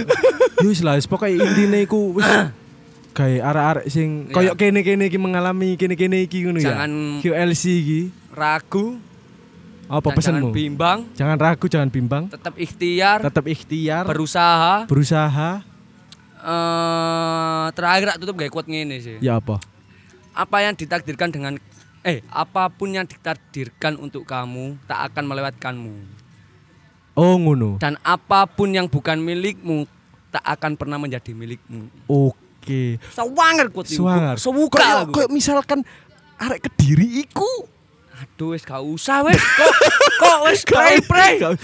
Yus 0.64 0.80
lah, 0.80 0.96
pokoke 1.04 1.28
intine 1.28 1.84
iku 1.84 2.16
wis 2.16 2.24
kayak 3.16 3.42
arek-arek 3.42 3.86
sing 3.88 4.28
Iya. 4.28 4.34
koyo 4.36 4.52
kene-kene 4.60 5.08
iki 5.08 5.16
mengalami 5.16 5.80
kene-kene 5.80 6.28
iki 6.28 6.44
ngono 6.44 6.60
ya. 6.60 6.76
Jangan- 6.76 7.24
QLC 7.24 7.64
iki. 7.72 8.02
Ragu. 8.36 9.00
Apa 9.86 10.12
dan 10.12 10.16
pesenmu? 10.18 10.50
Jangan 10.50 10.58
bimbang. 10.58 11.00
Jangan 11.14 11.38
ragu, 11.38 11.66
jangan 11.70 11.90
bimbang. 11.94 12.24
Tetap 12.28 12.58
ikhtiar. 12.58 13.18
Tetap 13.22 13.46
ikhtiar, 13.46 14.04
berusaha. 14.04 14.84
berusaha. 14.86 15.64
eh 16.46 17.66
terakhir 17.74 18.14
tak 18.14 18.18
tutup 18.22 18.38
gak 18.38 18.54
quote 18.54 18.70
ngene 18.70 19.02
sih. 19.02 19.18
Ya 19.18 19.42
apa? 19.42 19.58
Apa 20.30 20.62
yang 20.62 20.78
ditakdirkan 20.78 21.34
dengan 21.34 21.58
eh 22.06 22.22
apa 22.30 22.70
pun 22.70 22.94
yang 22.94 23.10
ditakdirkan 23.10 23.98
untuk 23.98 24.30
kamu 24.30 24.78
tak 24.86 25.10
akan 25.10 25.26
melewatkanmu. 25.26 25.96
Oh 27.18 27.34
ngono. 27.42 27.82
Dan 27.82 27.98
apa 28.06 28.46
pun 28.46 28.70
yang 28.70 28.86
bukan 28.86 29.18
milikmu 29.18 29.90
tak 30.30 30.46
akan 30.46 30.78
pernah 30.78 31.02
menjadi 31.02 31.34
milikmu. 31.34 31.90
Oke. 32.06 32.45
Quote 33.70 33.88
iku. 33.88 34.02
Suwangar. 34.02 34.36
Sebuka 34.36 34.78
Kayak 34.78 34.98
aku. 35.06 35.12
kayak 35.16 35.30
misalkan 35.30 35.80
arek 36.36 36.66
Kediri 36.66 37.22
iku. 37.22 37.48
Aduh 38.16 38.52
wis 38.52 38.64
gak 38.64 38.80
usah 38.80 39.24
wis. 39.24 39.40
Kok 39.40 39.74
kok 40.18 40.38
wis. 40.46 40.62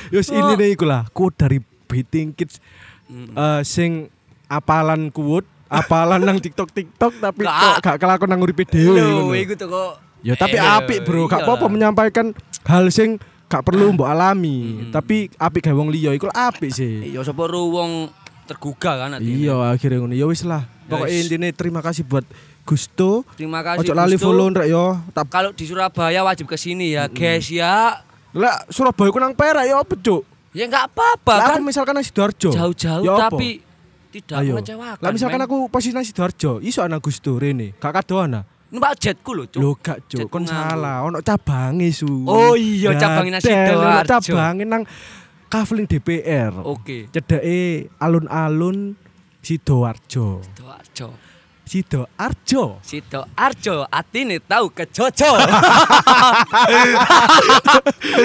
Yus 0.09 0.27
Oh. 0.29 0.37
ini 0.37 0.53
nih 0.55 0.69
iku 0.71 0.83
lah. 0.83 1.07
Quote 1.09 1.35
dari 1.37 1.57
Beating 1.85 2.31
Kids 2.31 2.59
Mm. 3.07 3.35
eh 3.35 3.61
sing 3.61 4.07
apalan 4.47 5.11
quote, 5.11 5.43
apalan 5.67 6.19
nang 6.21 6.39
TikTok 6.39 6.71
TikTok 6.71 7.11
tapi 7.19 7.43
Gak. 7.43 7.59
kok 7.59 7.75
gak 7.81 7.97
kelakon 7.97 8.27
nang 8.27 8.39
uripe 8.39 8.63
dhewe. 8.63 8.95
Ngono. 8.95 9.35
iku 9.35 9.53
tuh 9.53 9.67
kok. 9.67 9.93
Ya 10.21 10.31
tapi 10.33 10.55
Eh, 10.55 10.63
apik 10.63 11.03
bro, 11.03 11.25
gak 11.25 11.43
apa-apa 11.43 11.59
iyalah. 11.59 11.71
menyampaikan 11.71 12.31
hal 12.63 12.87
sing 12.87 13.19
gak 13.47 13.67
perlu 13.67 13.91
mbok 13.95 14.07
alami, 14.07 14.87
tapi 14.91 15.27
apik 15.33 15.59
gawe 15.61 15.75
wong 15.75 15.91
liya 15.91 16.15
iku 16.15 16.31
apik 16.31 16.71
sih. 16.71 17.11
Iya 17.11 17.19
sapa 17.21 17.51
wong 17.51 18.07
tergugah 18.47 18.95
kan 19.07 19.09
artinya. 19.17 19.37
Iya 19.37 19.55
akhirnya 19.73 19.97
ngono. 20.03 20.15
Ya 20.15 20.25
wis 20.27 20.41
lah. 20.43 20.67
Pokoknya 20.87 21.17
wis. 21.17 21.27
intine 21.27 21.49
terima 21.55 21.79
kasih 21.79 22.03
buat 22.03 22.25
Gusto. 22.61 23.25
Terima 23.35 23.65
kasih. 23.65 23.89
Ojo 23.89 23.93
lali 23.97 24.17
follow 24.21 24.47
rek 24.53 24.69
yo. 24.69 24.97
Kalau 25.27 25.51
di 25.51 25.65
Surabaya 25.65 26.21
wajib 26.21 26.45
ke 26.45 26.57
sini 26.57 26.93
ya, 26.93 27.09
guys 27.09 27.49
ya. 27.49 28.05
lah 28.31 28.63
Surabaya 28.71 29.11
ku 29.11 29.19
nang 29.19 29.35
Perak 29.35 29.67
ya 29.67 29.75
apa, 29.81 29.91
Cuk? 29.97 30.23
Ya 30.55 30.67
enggak 30.67 30.91
apa-apa 30.91 31.35
kan. 31.35 31.47
aku 31.59 31.67
misalkan 31.67 31.93
nang 31.95 32.05
Sidoarjo. 32.05 32.51
Jauh-jauh 32.51 33.03
Ya 33.03 33.15
tapi 33.27 33.63
tidak 34.11 34.43
Ayo. 34.43 34.55
mengecewakan. 34.55 35.03
Lah 35.03 35.11
misalkan 35.15 35.39
men. 35.39 35.47
aku 35.47 35.57
posisi 35.71 35.95
nang 35.95 36.03
Sidoarjo, 36.07 36.59
iso 36.63 36.79
ana 36.83 36.99
Gusto 36.99 37.39
rene. 37.39 37.75
Gak 37.79 37.91
kadoan 38.03 38.43
numpak 38.71 38.95
jetku 39.03 39.35
lho, 39.35 39.51
Cuk. 39.51 39.59
Lho 39.59 39.71
gak 39.83 39.99
Cuk, 40.07 40.27
kon 40.31 40.47
salah. 40.47 41.03
Ono 41.03 41.19
cabange 41.19 41.91
su. 41.91 42.07
Oh 42.23 42.55
iya, 42.55 42.95
cabange 42.95 43.35
nang 43.35 43.43
Sidoarjo. 43.43 44.31
Cabange 44.31 44.63
nang 44.63 44.83
Kafling 45.51 45.83
DPR. 45.83 46.55
Oke. 46.63 47.11
Cedeke 47.11 47.91
alun-alun 47.99 48.95
Sidoarjo. 49.43 50.39
Sidoarjo. 50.47 51.07
Sidoarjo. 51.67 52.63
Sidoarjo 52.79 53.75
atine 53.91 54.39
tahu 54.39 54.71
kejojo. 54.71 55.31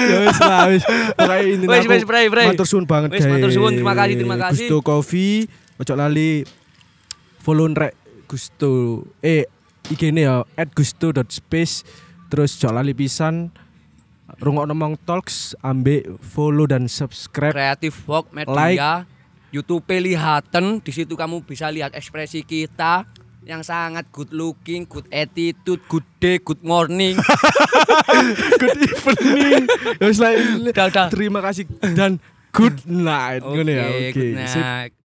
ya 0.07 0.17
wis 0.23 0.39
lah 0.39 0.71
wis. 0.71 0.83
Pokoke 0.87 1.37
ini 1.43 1.65
Wis, 1.67 1.83
wis, 1.91 2.03
pray, 2.07 2.31
pray. 2.31 2.47
Matur 2.47 2.63
suwun 2.63 2.87
banget 2.87 3.11
Wis, 3.11 3.27
matur 3.27 3.51
suwun, 3.51 3.75
terima 3.75 3.91
kasih, 3.91 4.15
terima 4.15 4.37
kasih. 4.39 4.67
Gusto 4.71 4.77
Coffee, 4.87 5.51
ojo 5.83 5.93
lali 5.99 6.47
follow 7.43 7.67
rek 7.75 7.93
Gusto 8.27 9.03
eh 9.19 9.47
IG-ne 9.91 10.21
ya 10.27 10.43
@gusto.space 10.75 11.83
terus 12.31 12.55
ojo 12.59 12.71
lali 12.71 12.95
pisan 12.95 13.51
rungokno 14.37 14.73
Mong 14.77 14.95
Talks 15.01 15.57
ambek 15.65 16.05
follow 16.21 16.69
dan 16.69 16.85
subscribe 16.85 17.53
Creative 17.53 17.97
Walk 18.05 18.29
Media. 18.33 19.05
YouTube 19.47 19.87
lihaten 19.87 20.83
di 20.83 20.91
situ 20.91 21.15
kamu 21.15 21.41
bisa 21.47 21.71
lihat 21.71 21.95
ekspresi 21.95 22.43
kita 22.43 23.07
yang 23.47 23.63
sangat 23.63 24.03
good 24.11 24.35
looking, 24.35 24.83
good 24.83 25.07
attitude, 25.07 25.79
good 25.87 26.03
day, 26.19 26.35
good 26.43 26.59
morning. 26.59 27.15
good 28.61 28.75
evening 28.83 29.63
ya 30.03 30.11
Udah, 30.59 30.85
udah. 30.91 31.07
terima 31.07 31.39
kasih 31.39 31.63
dan 31.95 32.19
good 32.51 32.75
night 33.07 33.39
Oke, 33.39 33.63
ngono 33.63 33.71
ya 33.71 33.85
good 34.11 34.35
night. 34.35 35.06